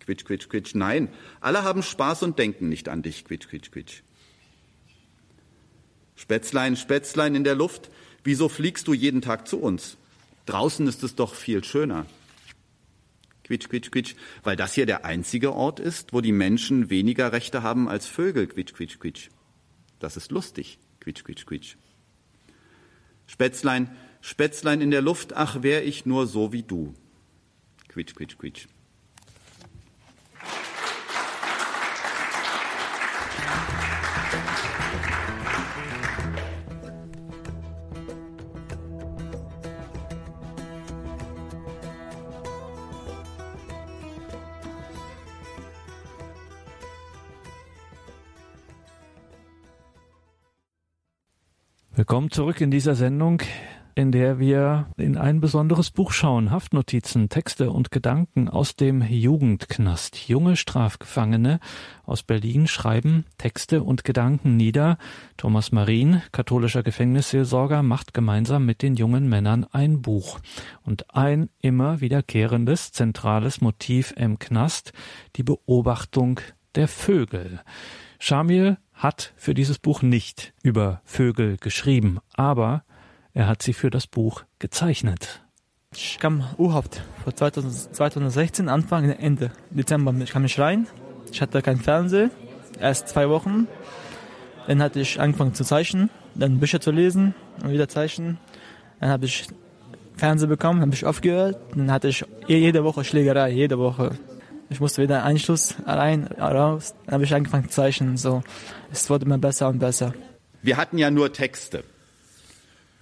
[0.00, 0.74] Quitsch, quitsch, quitsch.
[0.74, 1.08] Nein,
[1.40, 3.24] alle haben Spaß und denken nicht an dich.
[3.24, 4.02] Quitsch, quitsch, quitsch.
[6.14, 7.90] Spätzlein, Spätzlein in der Luft,
[8.24, 9.98] wieso fliegst du jeden Tag zu uns?
[10.46, 12.06] Draußen ist es doch viel schöner.
[13.46, 17.62] Quitsch, quitsch, quitsch, weil das hier der einzige Ort ist, wo die Menschen weniger Rechte
[17.62, 18.48] haben als Vögel.
[18.48, 19.28] Quitsch, quitsch, quitsch.
[20.00, 20.78] Das ist lustig.
[20.98, 21.76] Quitsch, quitsch, quitsch.
[23.28, 26.94] Spätzlein, Spätzlein in der Luft, ach, wär ich nur so wie du.
[27.88, 28.66] Quitsch, quitsch, quitsch.
[52.08, 53.42] Willkommen zurück in dieser Sendung,
[53.96, 56.52] in der wir in ein besonderes Buch schauen.
[56.52, 60.28] Haftnotizen, Texte und Gedanken aus dem Jugendknast.
[60.28, 61.58] Junge Strafgefangene
[62.04, 64.98] aus Berlin schreiben Texte und Gedanken nieder.
[65.36, 70.38] Thomas Marien, katholischer Gefängnisseelsorger, macht gemeinsam mit den jungen Männern ein Buch.
[70.84, 74.92] Und ein immer wiederkehrendes, zentrales Motiv im Knast,
[75.34, 76.38] die Beobachtung
[76.76, 77.62] der Vögel.
[78.20, 82.82] Shamil hat für dieses Buch nicht über Vögel geschrieben, aber
[83.34, 85.42] er hat sie für das Buch gezeichnet.
[85.94, 90.86] Ich kam U-Haft vor 2016, Anfang, Ende Dezember ich kam ich rein.
[91.30, 92.30] Ich hatte keinen Fernseher,
[92.80, 93.68] erst zwei Wochen.
[94.66, 98.38] Dann hatte ich angefangen zu zeichnen, dann Bücher zu lesen und wieder zeichnen.
[99.00, 99.46] Dann habe ich
[100.16, 101.58] Fernseher bekommen, habe ich aufgehört.
[101.74, 104.18] Dann hatte ich jede Woche Schlägerei, jede Woche.
[104.68, 106.94] Ich musste wieder Einschluss rein, raus.
[107.04, 108.16] Dann habe ich angefangen zu zeichnen.
[108.16, 108.42] So,
[108.90, 110.12] es wurde immer besser und besser.
[110.62, 111.84] Wir hatten ja nur Texte.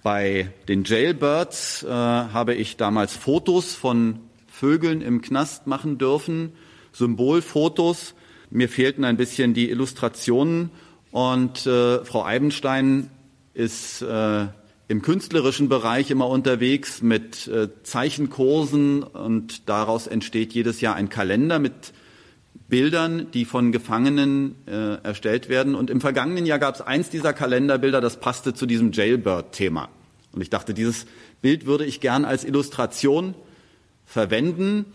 [0.03, 6.53] Bei den Jailbirds äh, habe ich damals Fotos von Vögeln im Knast machen dürfen,
[6.93, 8.13] Symbolfotos.
[8.51, 10.69] Mir fehlten ein bisschen die Illustrationen
[11.11, 13.09] und äh, Frau Eibenstein
[13.55, 14.45] ist äh,
[14.87, 21.59] im künstlerischen Bereich immer unterwegs mit äh, Zeichenkursen und daraus entsteht jedes Jahr ein Kalender
[21.59, 21.93] mit
[22.67, 25.75] Bildern, die von Gefangenen äh, erstellt werden.
[25.75, 29.89] Und im vergangenen Jahr gab es eins dieser Kalenderbilder, das passte zu diesem Jailbird-Thema.
[30.31, 31.05] Und ich dachte, dieses
[31.41, 33.35] Bild würde ich gern als Illustration
[34.05, 34.85] verwenden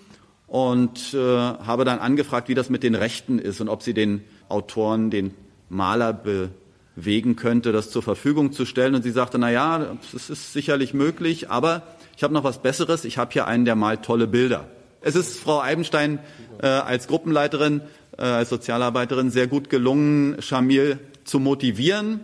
[0.47, 4.23] und äh, habe dann angefragt, wie das mit den Rechten ist und ob sie den
[4.49, 5.33] Autoren, den
[5.69, 6.13] Maler
[7.01, 8.95] bewegen könnte, das zur Verfügung zu stellen.
[8.95, 11.83] Und sie sagte, na ja, es ist sicherlich möglich, aber
[12.17, 13.07] ich habe noch was Besseres.
[13.07, 14.67] Ich habe hier einen, der malt tolle Bilder.
[15.01, 16.19] Es ist Frau Eibenstein
[16.63, 17.81] äh, als Gruppenleiterin,
[18.19, 22.21] äh, als Sozialarbeiterin sehr gut gelungen, Shamil zu motivieren,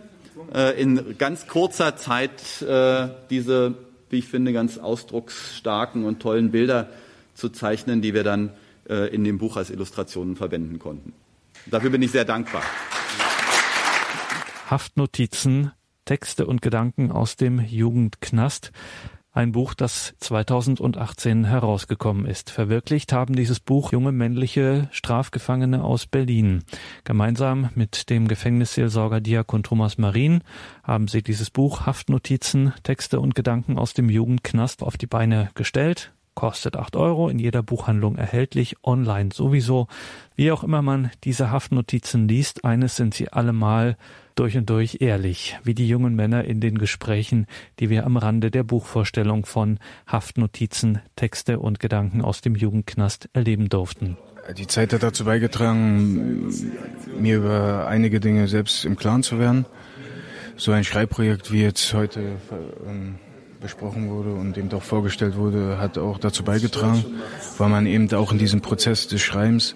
[0.53, 3.73] äh, in ganz kurzer Zeit äh, diese,
[4.11, 6.89] wie ich finde, ganz ausdrucksstarken und tollen Bilder
[7.33, 8.51] zu zeichnen, die wir dann
[8.87, 11.13] äh, in dem Buch als Illustrationen verwenden konnten.
[11.65, 12.61] Dafür bin ich sehr dankbar.
[14.69, 15.71] Haftnotizen,
[16.03, 18.71] Texte und Gedanken aus dem Jugendknast.
[19.31, 22.49] Ein Buch, das 2018 herausgekommen ist.
[22.49, 26.63] Verwirklicht haben dieses Buch junge männliche Strafgefangene aus Berlin.
[27.03, 30.41] Gemeinsam mit dem Gefängnisseelsorger Diakon Thomas Marin
[30.83, 36.13] haben sie dieses Buch Haftnotizen, Texte und Gedanken aus dem Jugendknast auf die Beine gestellt
[36.37, 39.87] kostet acht Euro, in jeder Buchhandlung erhältlich, online sowieso.
[40.35, 43.97] Wie auch immer man diese Haftnotizen liest, eines sind sie allemal
[44.35, 47.47] durch und durch ehrlich, wie die jungen Männer in den Gesprächen,
[47.79, 53.67] die wir am Rande der Buchvorstellung von Haftnotizen, Texte und Gedanken aus dem Jugendknast erleben
[53.67, 54.15] durften.
[54.55, 56.53] Die Zeit hat dazu beigetragen,
[57.19, 59.65] mir über einige Dinge selbst im Klaren zu werden.
[60.55, 62.37] So ein Schreibprojekt wie jetzt heute
[62.85, 63.15] ähm,
[63.61, 67.03] besprochen wurde und eben auch vorgestellt wurde, hat auch dazu beigetragen,
[67.57, 69.75] weil man eben auch in diesem Prozess des Schreibens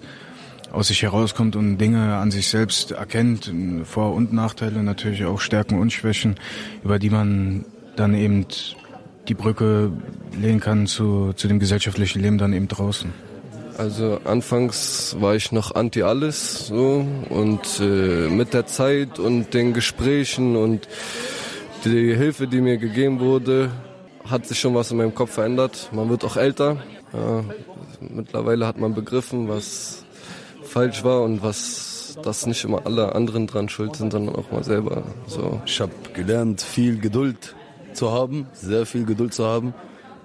[0.72, 3.52] aus sich herauskommt und Dinge an sich selbst erkennt,
[3.84, 6.36] Vor- und Nachteile, natürlich auch Stärken und Schwächen,
[6.82, 7.66] über die man
[7.96, 8.46] dann eben
[9.28, 9.92] die Brücke
[10.40, 13.12] legen kann zu, zu dem gesellschaftlichen Leben dann eben draußen.
[13.78, 19.72] Also anfangs war ich noch anti alles so und äh, mit der Zeit und den
[19.72, 20.88] Gesprächen und
[21.84, 23.70] die Hilfe, die mir gegeben wurde,
[24.28, 25.90] hat sich schon was in meinem Kopf verändert.
[25.92, 26.82] Man wird auch älter.
[27.12, 27.44] Ja,
[28.00, 30.04] mittlerweile hat man begriffen, was
[30.62, 31.92] falsch war und was
[32.22, 35.02] dass nicht immer alle anderen dran schuld sind, sondern auch mal selber.
[35.26, 35.60] So.
[35.66, 37.54] Ich habe gelernt, viel Geduld
[37.94, 39.74] zu haben, sehr viel Geduld zu haben.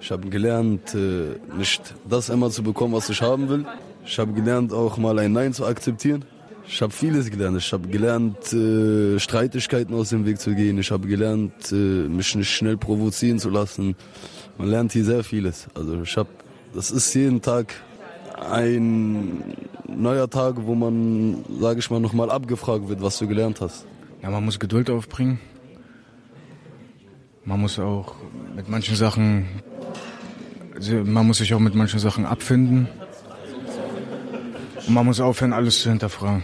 [0.00, 3.64] Ich habe gelernt, äh, nicht das immer zu bekommen, was ich haben will.
[4.04, 6.24] Ich habe gelernt, auch mal ein Nein zu akzeptieren.
[6.70, 7.56] Ich habe vieles gelernt.
[7.56, 10.78] Ich habe gelernt, äh, Streitigkeiten aus dem Weg zu gehen.
[10.78, 13.96] Ich habe gelernt, äh, mich nicht schnell provozieren zu lassen.
[14.58, 15.66] Man lernt hier sehr vieles.
[15.74, 16.28] Also ich habe,
[16.74, 17.74] das ist jeden Tag
[18.38, 19.42] ein
[19.88, 23.86] neuer Tag, wo man, sage ich mal, nochmal abgefragt wird, was du gelernt hast.
[24.22, 25.40] Ja, man muss Geduld aufbringen.
[27.44, 28.14] Man muss auch
[28.54, 29.46] mit manchen Sachen,
[30.74, 32.88] also man muss sich auch mit manchen Sachen abfinden.
[34.88, 36.42] Und man muss aufhören, alles zu hinterfragen.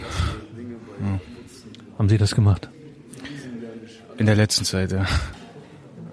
[0.99, 1.19] Ja.
[1.97, 2.69] Haben Sie das gemacht?
[4.17, 5.05] In der letzten Zeit, ja.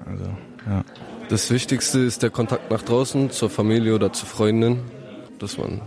[0.06, 0.24] Also,
[0.66, 0.82] ja.
[1.28, 4.80] Das Wichtigste ist der Kontakt nach draußen, zur Familie oder zu Freunden,
[5.38, 5.82] dass man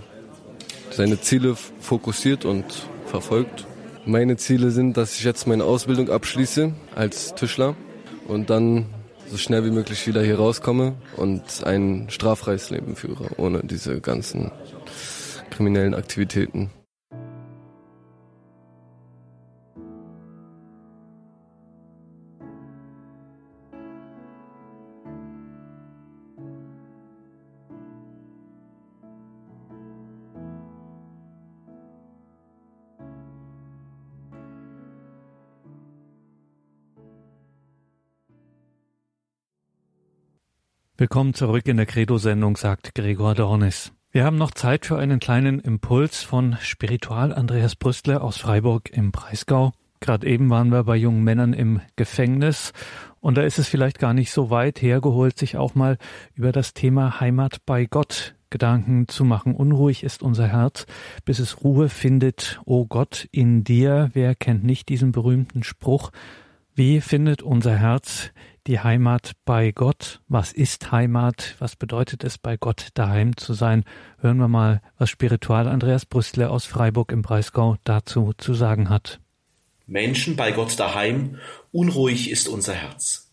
[0.91, 2.65] seine Ziele fokussiert und
[3.07, 3.65] verfolgt.
[4.05, 7.75] Meine Ziele sind, dass ich jetzt meine Ausbildung abschließe als Tischler
[8.27, 8.85] und dann
[9.31, 14.51] so schnell wie möglich wieder hier rauskomme und ein straffreies Leben führe, ohne diese ganzen
[15.55, 16.69] kriminellen Aktivitäten.
[40.97, 43.94] Willkommen zurück in der Credo-Sendung, sagt Gregor Dornis.
[44.15, 49.11] Wir haben noch Zeit für einen kleinen Impuls von Spiritual Andreas Brüstler aus Freiburg im
[49.11, 49.73] Breisgau.
[49.99, 52.71] Gerade eben waren wir bei jungen Männern im Gefängnis
[53.19, 55.97] und da ist es vielleicht gar nicht so weit hergeholt, sich auch mal
[56.33, 59.53] über das Thema Heimat bei Gott Gedanken zu machen.
[59.53, 60.85] Unruhig ist unser Herz,
[61.25, 62.61] bis es Ruhe findet.
[62.63, 66.11] O Gott, in dir, wer kennt nicht diesen berühmten Spruch?
[66.73, 68.31] Wie findet unser Herz
[68.67, 70.21] die Heimat bei Gott.
[70.27, 71.55] Was ist Heimat?
[71.59, 73.83] Was bedeutet es, bei Gott daheim zu sein?
[74.19, 79.19] Hören wir mal, was Spiritual Andreas Brüstler aus Freiburg im Breisgau dazu zu sagen hat.
[79.87, 81.37] Menschen bei Gott daheim,
[81.71, 83.31] unruhig ist unser Herz.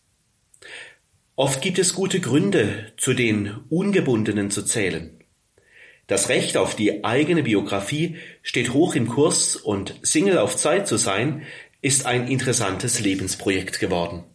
[1.35, 5.19] Oft gibt es gute Gründe, zu den Ungebundenen zu zählen.
[6.05, 10.97] Das Recht auf die eigene Biografie steht hoch im Kurs und Single auf Zeit zu
[10.97, 11.41] sein,
[11.81, 14.25] ist ein interessantes Lebensprojekt geworden.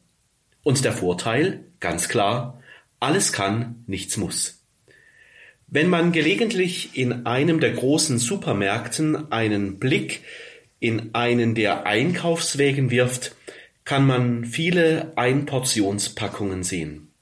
[0.69, 2.63] Und der Vorteil, ganz klar,
[3.01, 4.67] alles kann, nichts muss.
[5.67, 10.25] Wenn man gelegentlich in einem der großen Supermärkten einen Blick
[10.79, 13.35] in einen der Einkaufswägen wirft,
[13.87, 17.13] kann man viele Einportionspackungen sehen.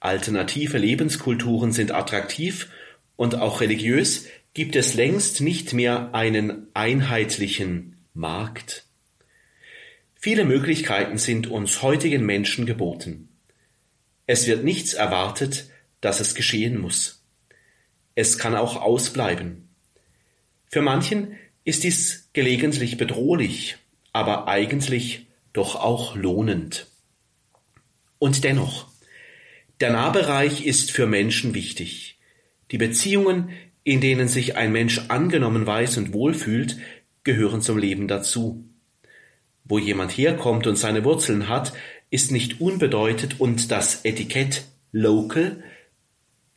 [0.00, 2.70] Alternative Lebenskulturen sind attraktiv
[3.16, 8.83] und auch religiös gibt es längst nicht mehr einen einheitlichen Markt.
[10.24, 13.28] Viele Möglichkeiten sind uns heutigen Menschen geboten.
[14.26, 15.68] Es wird nichts erwartet,
[16.00, 17.22] dass es geschehen muss.
[18.14, 19.68] Es kann auch ausbleiben.
[20.70, 23.76] Für manchen ist dies gelegentlich bedrohlich,
[24.14, 26.86] aber eigentlich doch auch lohnend.
[28.18, 28.88] Und dennoch,
[29.80, 32.18] der Nahbereich ist für Menschen wichtig.
[32.70, 33.50] Die Beziehungen,
[33.82, 36.78] in denen sich ein Mensch angenommen weiß und wohlfühlt,
[37.24, 38.64] gehören zum Leben dazu.
[39.64, 41.72] Wo jemand herkommt und seine Wurzeln hat,
[42.10, 45.62] ist nicht unbedeutend und das Etikett local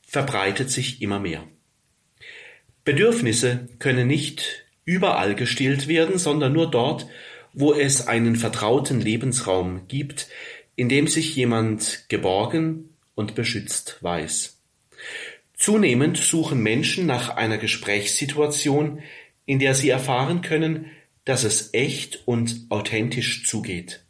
[0.02, 1.44] verbreitet sich immer mehr.
[2.84, 7.08] Bedürfnisse können nicht überall gestillt werden, sondern nur dort,
[7.54, 10.28] wo es einen vertrauten Lebensraum gibt,
[10.76, 14.62] in dem sich jemand geborgen und beschützt weiß.
[15.56, 19.02] Zunehmend suchen Menschen nach einer Gesprächssituation,
[19.46, 20.86] in der sie erfahren können,
[21.28, 24.06] dass es echt und authentisch zugeht.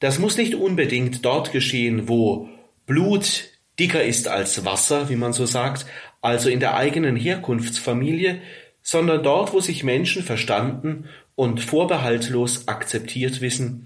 [0.00, 2.48] Das muss nicht unbedingt dort geschehen, wo
[2.86, 3.44] Blut
[3.78, 5.86] dicker ist als Wasser, wie man so sagt,
[6.20, 8.40] also in der eigenen Herkunftsfamilie,
[8.82, 11.04] sondern dort, wo sich Menschen verstanden
[11.36, 13.84] und vorbehaltlos akzeptiert wissen,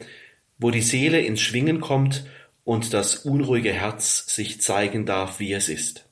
[0.58, 2.24] wo die Seele ins Schwingen kommt
[2.64, 6.08] und das unruhige Herz sich zeigen darf, wie es ist.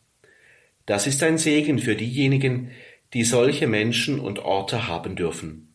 [0.84, 2.72] Das ist ein Segen für diejenigen,
[3.14, 5.69] die solche Menschen und Orte haben dürfen.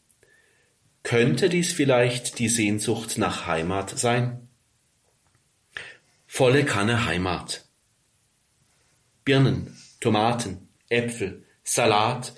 [1.06, 4.50] Könnte dies vielleicht die Sehnsucht nach Heimat sein?
[6.26, 7.66] Volle Kanne Heimat.
[9.24, 12.34] Birnen, Tomaten, Äpfel, Salat,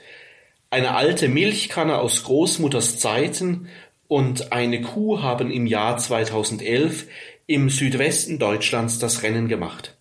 [0.70, 3.70] eine alte Milchkanne aus Großmutters Zeiten
[4.10, 7.08] und eine Kuh haben im Jahr 2011
[7.46, 9.98] im Südwesten Deutschlands das Rennen gemacht.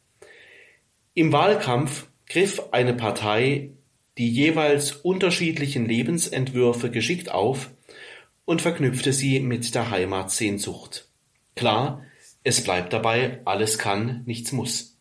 [1.15, 3.71] Im Wahlkampf griff eine Partei
[4.19, 7.71] die jeweils unterschiedlichen Lebensentwürfe geschickt auf
[8.47, 11.09] und verknüpfte sie mit der Heimatsehnsucht.
[11.55, 12.03] Klar,
[12.43, 14.97] es bleibt dabei, alles kann, nichts muss.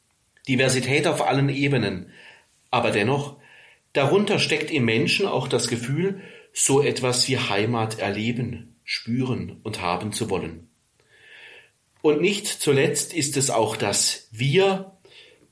[0.49, 2.11] Diversität auf allen Ebenen,
[2.69, 3.37] aber dennoch
[3.95, 10.11] Darunter steckt im Menschen auch das Gefühl, so etwas wie Heimat erleben, spüren und haben
[10.11, 10.67] zu wollen.
[12.01, 14.91] Und nicht zuletzt ist es auch das Wir,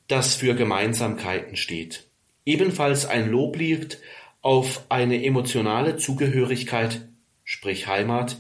[0.10, 2.10] das für Gemeinsamkeiten steht.
[2.46, 4.00] Ebenfalls ein Loblied
[4.42, 7.08] auf eine emotionale Zugehörigkeit,
[7.44, 8.38] sprich Heimat,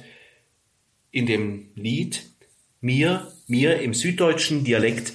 [1.11, 2.23] in dem Lied
[2.81, 5.13] Mir, mir im süddeutschen Dialekt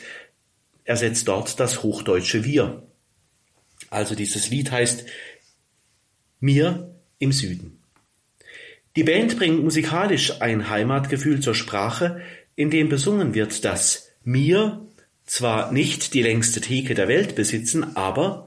[0.84, 2.86] ersetzt dort das hochdeutsche Wir.
[3.90, 5.04] Also dieses Lied heißt
[6.40, 7.82] Mir im Süden.
[8.96, 12.22] Die Band bringt musikalisch ein Heimatgefühl zur Sprache,
[12.56, 14.86] in dem besungen wird, dass mir
[15.24, 18.46] zwar nicht die längste Theke der Welt besitzen, aber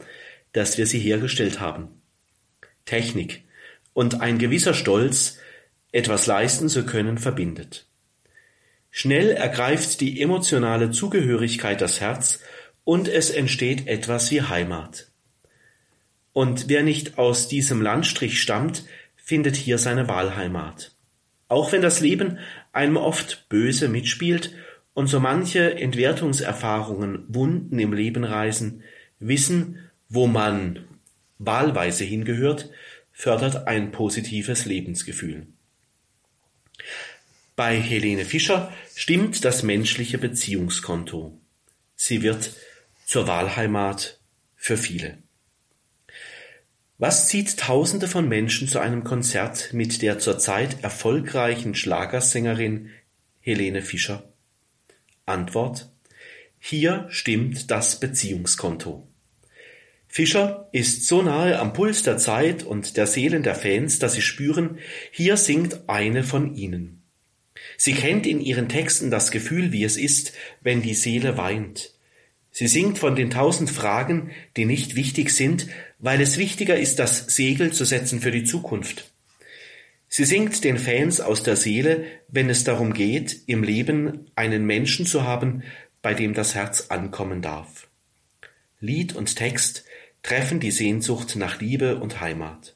[0.51, 2.01] dass wir sie hergestellt haben.
[2.85, 3.43] Technik
[3.93, 5.37] und ein gewisser Stolz,
[5.91, 7.87] etwas leisten zu können, verbindet.
[8.89, 12.39] Schnell ergreift die emotionale Zugehörigkeit das Herz
[12.83, 15.07] und es entsteht etwas wie Heimat.
[16.33, 20.91] Und wer nicht aus diesem Landstrich stammt, findet hier seine Wahlheimat.
[21.47, 22.39] Auch wenn das Leben
[22.71, 24.53] einem oft böse mitspielt
[24.93, 28.83] und so manche Entwertungserfahrungen Wunden im Leben reißen,
[29.19, 30.85] wissen, wo man
[31.37, 32.69] wahlweise hingehört,
[33.11, 35.47] fördert ein positives Lebensgefühl.
[37.55, 41.39] Bei Helene Fischer stimmt das menschliche Beziehungskonto.
[41.95, 42.55] Sie wird
[43.05, 44.19] zur Wahlheimat
[44.55, 45.17] für viele.
[46.97, 52.89] Was zieht Tausende von Menschen zu einem Konzert mit der zurzeit erfolgreichen Schlagersängerin
[53.39, 54.31] Helene Fischer?
[55.25, 55.91] Antwort:
[56.59, 59.10] Hier stimmt das Beziehungskonto.
[60.13, 64.21] Fischer ist so nahe am Puls der Zeit und der Seelen der Fans, dass sie
[64.21, 64.77] spüren,
[65.09, 67.03] hier singt eine von ihnen.
[67.77, 71.93] Sie kennt in ihren Texten das Gefühl, wie es ist, wenn die Seele weint.
[72.51, 77.27] Sie singt von den tausend Fragen, die nicht wichtig sind, weil es wichtiger ist, das
[77.27, 79.13] Segel zu setzen für die Zukunft.
[80.09, 85.05] Sie singt den Fans aus der Seele, wenn es darum geht, im Leben einen Menschen
[85.05, 85.63] zu haben,
[86.01, 87.87] bei dem das Herz ankommen darf.
[88.81, 89.85] Lied und Text
[90.23, 92.75] treffen die Sehnsucht nach Liebe und Heimat.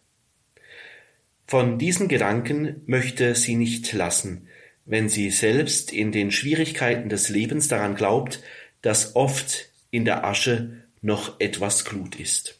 [1.47, 4.47] Von diesen Gedanken möchte sie nicht lassen,
[4.85, 8.41] wenn sie selbst in den Schwierigkeiten des Lebens daran glaubt,
[8.81, 12.59] dass oft in der Asche noch etwas Glut ist.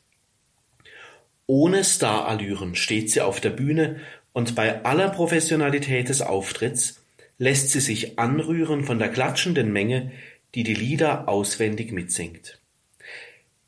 [1.47, 3.99] Ohne Starallüren steht sie auf der Bühne
[4.33, 7.03] und bei aller Professionalität des Auftritts
[7.37, 10.11] lässt sie sich anrühren von der klatschenden Menge,
[10.55, 12.59] die die Lieder auswendig mitsingt.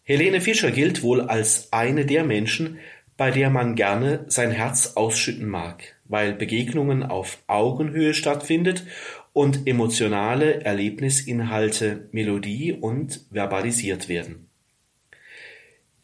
[0.10, 2.80] Helene Fischer gilt wohl als eine der Menschen,
[3.18, 8.86] bei der man gerne sein Herz ausschütten mag, weil Begegnungen auf Augenhöhe stattfindet
[9.34, 14.48] und emotionale Erlebnisinhalte Melodie und verbalisiert werden.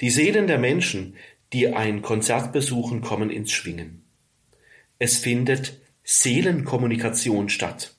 [0.01, 1.15] Die Seelen der Menschen,
[1.53, 4.03] die ein Konzert besuchen, kommen ins Schwingen.
[4.99, 7.95] Es findet Seelenkommunikation statt.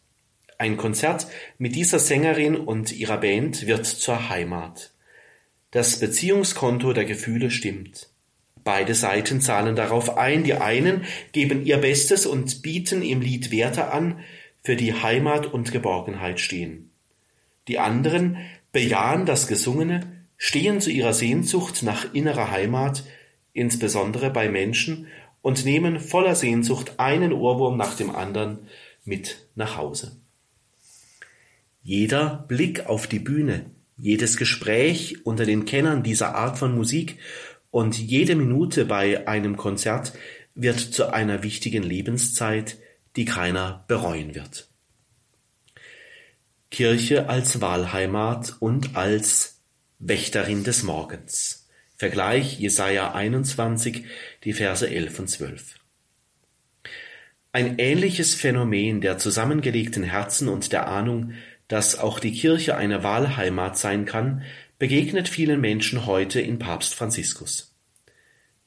[0.59, 4.94] Ein Konzert mit dieser Sängerin und ihrer Band wird zur Heimat.
[5.75, 8.09] Das Beziehungskonto der Gefühle stimmt.
[8.63, 13.91] Beide Seiten zahlen darauf ein, die einen geben ihr Bestes und bieten im Lied Werte
[13.91, 14.21] an,
[14.63, 16.93] für die Heimat und Geborgenheit stehen.
[17.67, 18.37] Die anderen
[18.71, 23.03] bejahen das Gesungene, stehen zu ihrer Sehnsucht nach innerer Heimat,
[23.53, 25.09] insbesondere bei Menschen,
[25.43, 28.69] und nehmen voller Sehnsucht einen Ohrwurm nach dem anderen
[29.05, 30.21] mit nach Hause.
[31.83, 37.19] Jeder Blick auf die Bühne, jedes Gespräch unter den Kennern dieser Art von Musik
[37.71, 40.13] und jede Minute bei einem Konzert
[40.55, 42.79] wird zu einer wichtigen Lebenszeit,
[43.17, 44.69] die keiner bereuen wird.
[46.71, 49.63] Kirche als Wahlheimat und als
[49.99, 51.69] Wächterin des Morgens.
[51.97, 54.05] Vergleich Jesaja 21,
[54.43, 55.75] die Verse 11 und 12.
[57.53, 61.35] Ein ähnliches Phänomen der zusammengelegten Herzen und der Ahnung,
[61.75, 64.43] dass auch die Kirche eine Wahlheimat sein kann,
[64.79, 67.75] begegnet vielen Menschen heute in Papst Franziskus.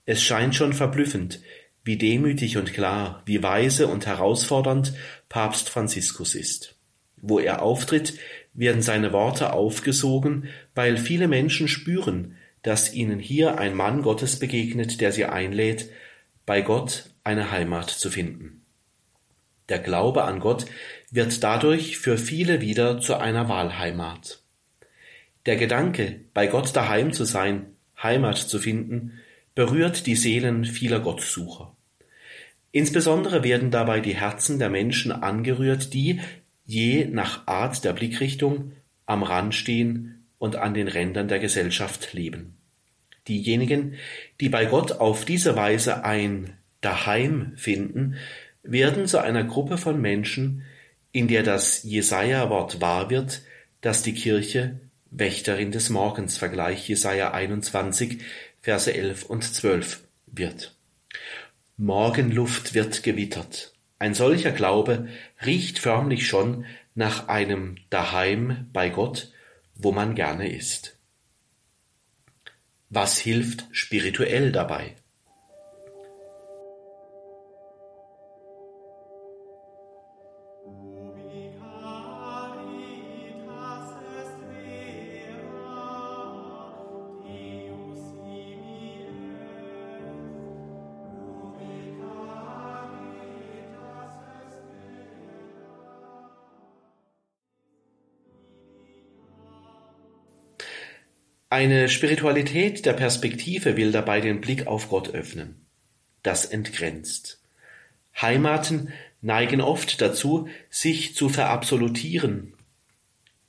[0.05, 1.39] Es scheint schon verblüffend,
[1.86, 4.93] wie demütig und klar, wie weise und herausfordernd
[5.30, 6.76] Papst Franziskus ist.
[7.16, 8.16] Wo er auftritt,
[8.53, 14.99] werden seine Worte aufgesogen, weil viele Menschen spüren, dass ihnen hier ein Mann Gottes begegnet,
[14.99, 15.89] der sie einlädt,
[16.45, 18.66] bei Gott eine Heimat zu finden.
[19.70, 20.66] Der Glaube an Gott
[21.12, 24.41] wird dadurch für viele wieder zu einer Wahlheimat.
[25.45, 27.68] Der Gedanke, bei Gott daheim zu sein,
[28.01, 29.20] Heimat zu finden,
[29.55, 31.76] berührt die Seelen vieler Gottsucher.
[32.72, 36.20] Insbesondere werden dabei die Herzen der Menschen angerührt, die,
[36.66, 38.74] je nach Art der Blickrichtung,
[39.05, 42.58] am Rand stehen und an den Rändern der Gesellschaft leben.
[43.28, 43.95] Diejenigen,
[44.39, 48.16] die bei Gott auf diese Weise ein Daheim finden,
[48.64, 50.64] werden zu einer Gruppe von Menschen,
[51.18, 53.41] in der das Jesaja-Wort wahr wird,
[53.82, 58.22] dass die Kirche Wächterin des Morgens, Vergleich Jesaja 21,
[58.61, 60.76] Verse 11 und 12 wird.
[61.76, 63.74] Morgenluft wird gewittert.
[63.97, 65.07] Ein solcher Glaube
[65.43, 69.32] riecht förmlich schon nach einem Daheim bei Gott,
[69.74, 70.99] wo man gerne ist.
[72.91, 74.93] Was hilft spirituell dabei?
[101.58, 105.66] Eine Spiritualität der Perspektive will dabei den Blick auf Gott öffnen.
[106.22, 107.41] Das entgrenzt.
[108.22, 112.53] Heimaten neigen oft dazu, sich zu verabsolutieren.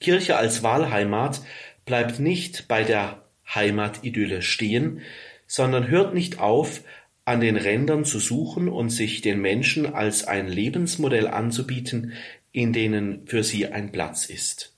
[0.01, 1.43] Kirche als Wahlheimat
[1.85, 5.03] bleibt nicht bei der Heimatidylle stehen,
[5.47, 6.85] sondern hört nicht auf,
[7.27, 12.15] an den Rändern zu suchen und sich den Menschen als ein Lebensmodell anzubieten,
[12.53, 14.78] in denen für sie ein Platz ist.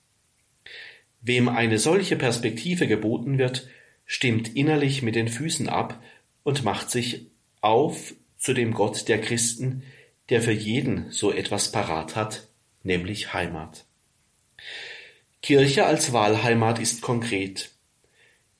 [1.21, 3.67] Wem eine solche Perspektive geboten wird,
[4.05, 6.01] stimmt innerlich mit den Füßen ab
[6.43, 7.27] und macht sich
[7.61, 9.83] auf zu dem Gott der Christen,
[10.29, 12.47] der für jeden so etwas parat hat,
[12.83, 13.85] nämlich Heimat.
[15.41, 17.71] Kirche als Wahlheimat ist konkret.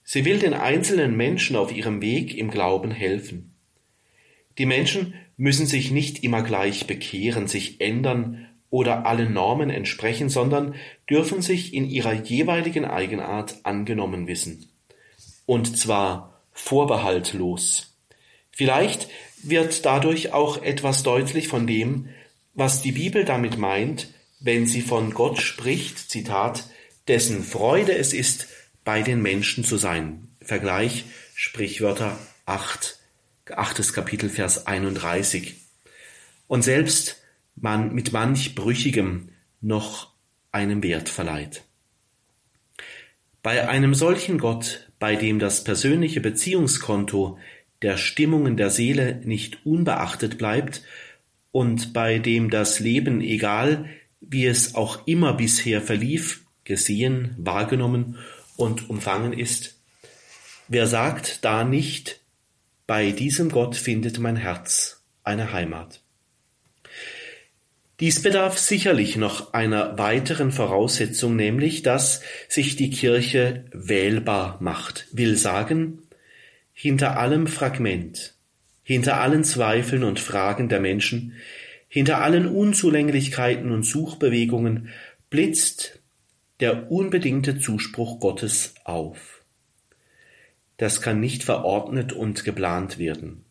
[0.04, 3.56] Sie will den einzelnen Menschen auf ihrem Weg im Glauben helfen.
[4.58, 10.74] Die Menschen müssen sich nicht immer gleich bekehren, sich ändern oder allen Normen entsprechen, sondern
[11.08, 14.70] dürfen sich in ihrer jeweiligen Eigenart angenommen wissen.
[15.46, 17.98] Und zwar vorbehaltlos.
[18.50, 19.10] Vielleicht
[19.44, 22.10] wird dadurch auch etwas deutlich von dem,
[22.54, 24.08] was die Bibel damit meint,
[24.40, 26.64] wenn sie von Gott spricht, Zitat,
[27.08, 28.48] dessen Freude es ist,
[28.84, 30.30] bei den Menschen zu sein.
[30.42, 31.06] Vergleich
[31.36, 33.00] Sprichwörter 8,
[33.50, 33.94] 8.
[33.94, 35.56] Kapitel, Vers 31.
[36.48, 37.21] Und selbst
[37.56, 39.30] man mit manch Brüchigem
[39.62, 40.14] noch
[40.52, 41.64] einen Wert verleiht.
[43.44, 47.40] Bei einem solchen Gott, bei dem das persönliche Beziehungskonto
[47.82, 50.84] der Stimmungen der Seele nicht unbeachtet bleibt
[51.52, 53.90] und bei dem das Leben, egal
[54.20, 58.18] wie es auch immer bisher verlief, gesehen, wahrgenommen
[58.56, 59.80] und umfangen ist,
[60.68, 62.22] wer sagt da nicht,
[62.86, 66.04] bei diesem Gott findet mein Herz eine Heimat?
[68.02, 75.38] Dies bedarf sicherlich noch einer weiteren Voraussetzung, nämlich dass sich die Kirche wählbar macht, will
[75.38, 76.00] sagen,
[76.74, 78.34] hinter allem Fragment,
[78.82, 81.34] hinter allen Zweifeln und Fragen der Menschen,
[81.88, 84.90] hinter allen Unzulänglichkeiten und Suchbewegungen
[85.30, 86.00] blitzt
[86.60, 89.44] der unbedingte Zuspruch Gottes auf.
[90.78, 93.46] Das kann nicht verordnet und geplant werden.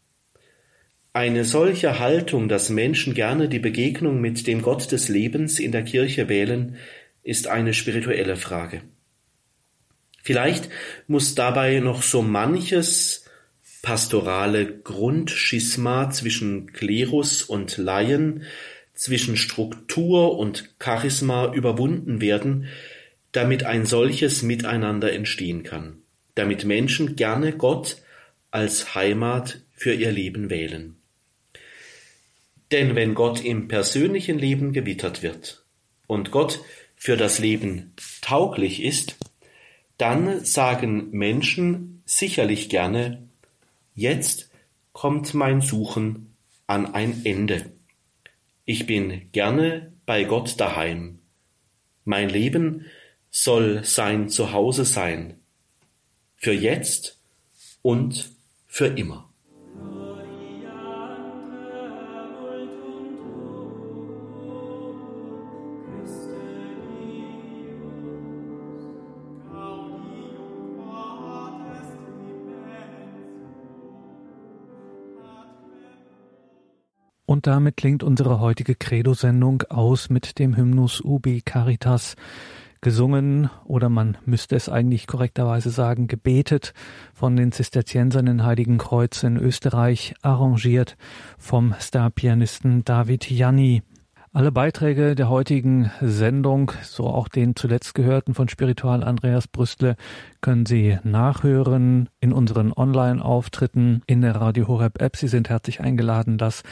[1.12, 5.82] Eine solche Haltung, dass Menschen gerne die Begegnung mit dem Gott des Lebens in der
[5.82, 6.76] Kirche wählen,
[7.24, 8.82] ist eine spirituelle Frage.
[10.22, 10.68] Vielleicht
[11.08, 13.24] muss dabei noch so manches
[13.82, 18.44] pastorale Grundschisma zwischen Klerus und Laien,
[18.94, 22.68] zwischen Struktur und Charisma überwunden werden,
[23.32, 26.02] damit ein solches Miteinander entstehen kann,
[26.36, 27.96] damit Menschen gerne Gott
[28.52, 30.99] als Heimat für ihr Leben wählen.
[32.72, 35.64] Denn wenn Gott im persönlichen Leben gewittert wird
[36.06, 36.60] und Gott
[36.96, 39.16] für das Leben tauglich ist,
[39.96, 43.28] dann sagen Menschen sicherlich gerne,
[43.94, 44.50] jetzt
[44.92, 47.72] kommt mein Suchen an ein Ende.
[48.64, 51.18] Ich bin gerne bei Gott daheim.
[52.04, 52.86] Mein Leben
[53.30, 55.40] soll sein Zuhause sein,
[56.36, 57.18] für jetzt
[57.82, 58.30] und
[58.66, 59.29] für immer.
[77.30, 82.16] Und damit klingt unsere heutige Credo-Sendung aus mit dem Hymnus Ubi Caritas,
[82.80, 86.74] gesungen oder man müsste es eigentlich korrekterweise sagen, gebetet
[87.14, 90.96] von den Zisterziensern in Heiligen Kreuz in Österreich, arrangiert
[91.38, 93.84] vom Starpianisten David Janni.
[94.32, 99.96] Alle Beiträge der heutigen Sendung, so auch den zuletzt gehörten von Spiritual Andreas Brüstle,
[100.40, 105.16] können Sie nachhören in unseren Online-Auftritten in der Radio Horeb App.
[105.16, 106.62] Sie sind herzlich eingeladen, das,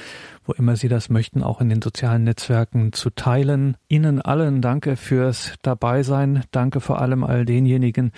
[0.45, 3.77] wo immer Sie das möchten, auch in den sozialen Netzwerken zu teilen.
[3.89, 6.45] Ihnen allen danke fürs Dabeisein.
[6.53, 8.13] Danke vor allem all denjenigen,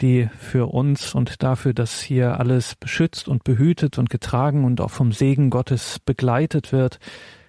[0.00, 4.90] die für uns und dafür, dass hier alles beschützt und behütet und getragen und auch
[4.90, 6.98] vom Segen Gottes begleitet wird,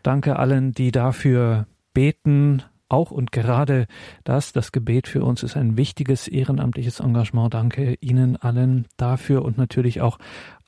[0.07, 3.87] Danke allen, die dafür beten, auch und gerade
[4.23, 7.53] das, das Gebet für uns ist ein wichtiges ehrenamtliches Engagement.
[7.53, 10.17] Danke Ihnen allen dafür und natürlich auch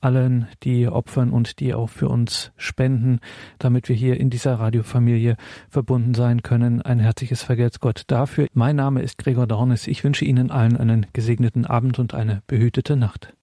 [0.02, 3.22] allen, die opfern und die auch für uns spenden,
[3.60, 5.38] damit wir hier in dieser Radiofamilie
[5.70, 6.82] verbunden sein können.
[6.82, 8.48] Ein herzliches Vergelt's Gott dafür.
[8.52, 9.88] Mein Name ist Gregor Dornes.
[9.88, 13.34] Ich wünsche Ihnen allen einen gesegneten Abend und eine behütete Nacht.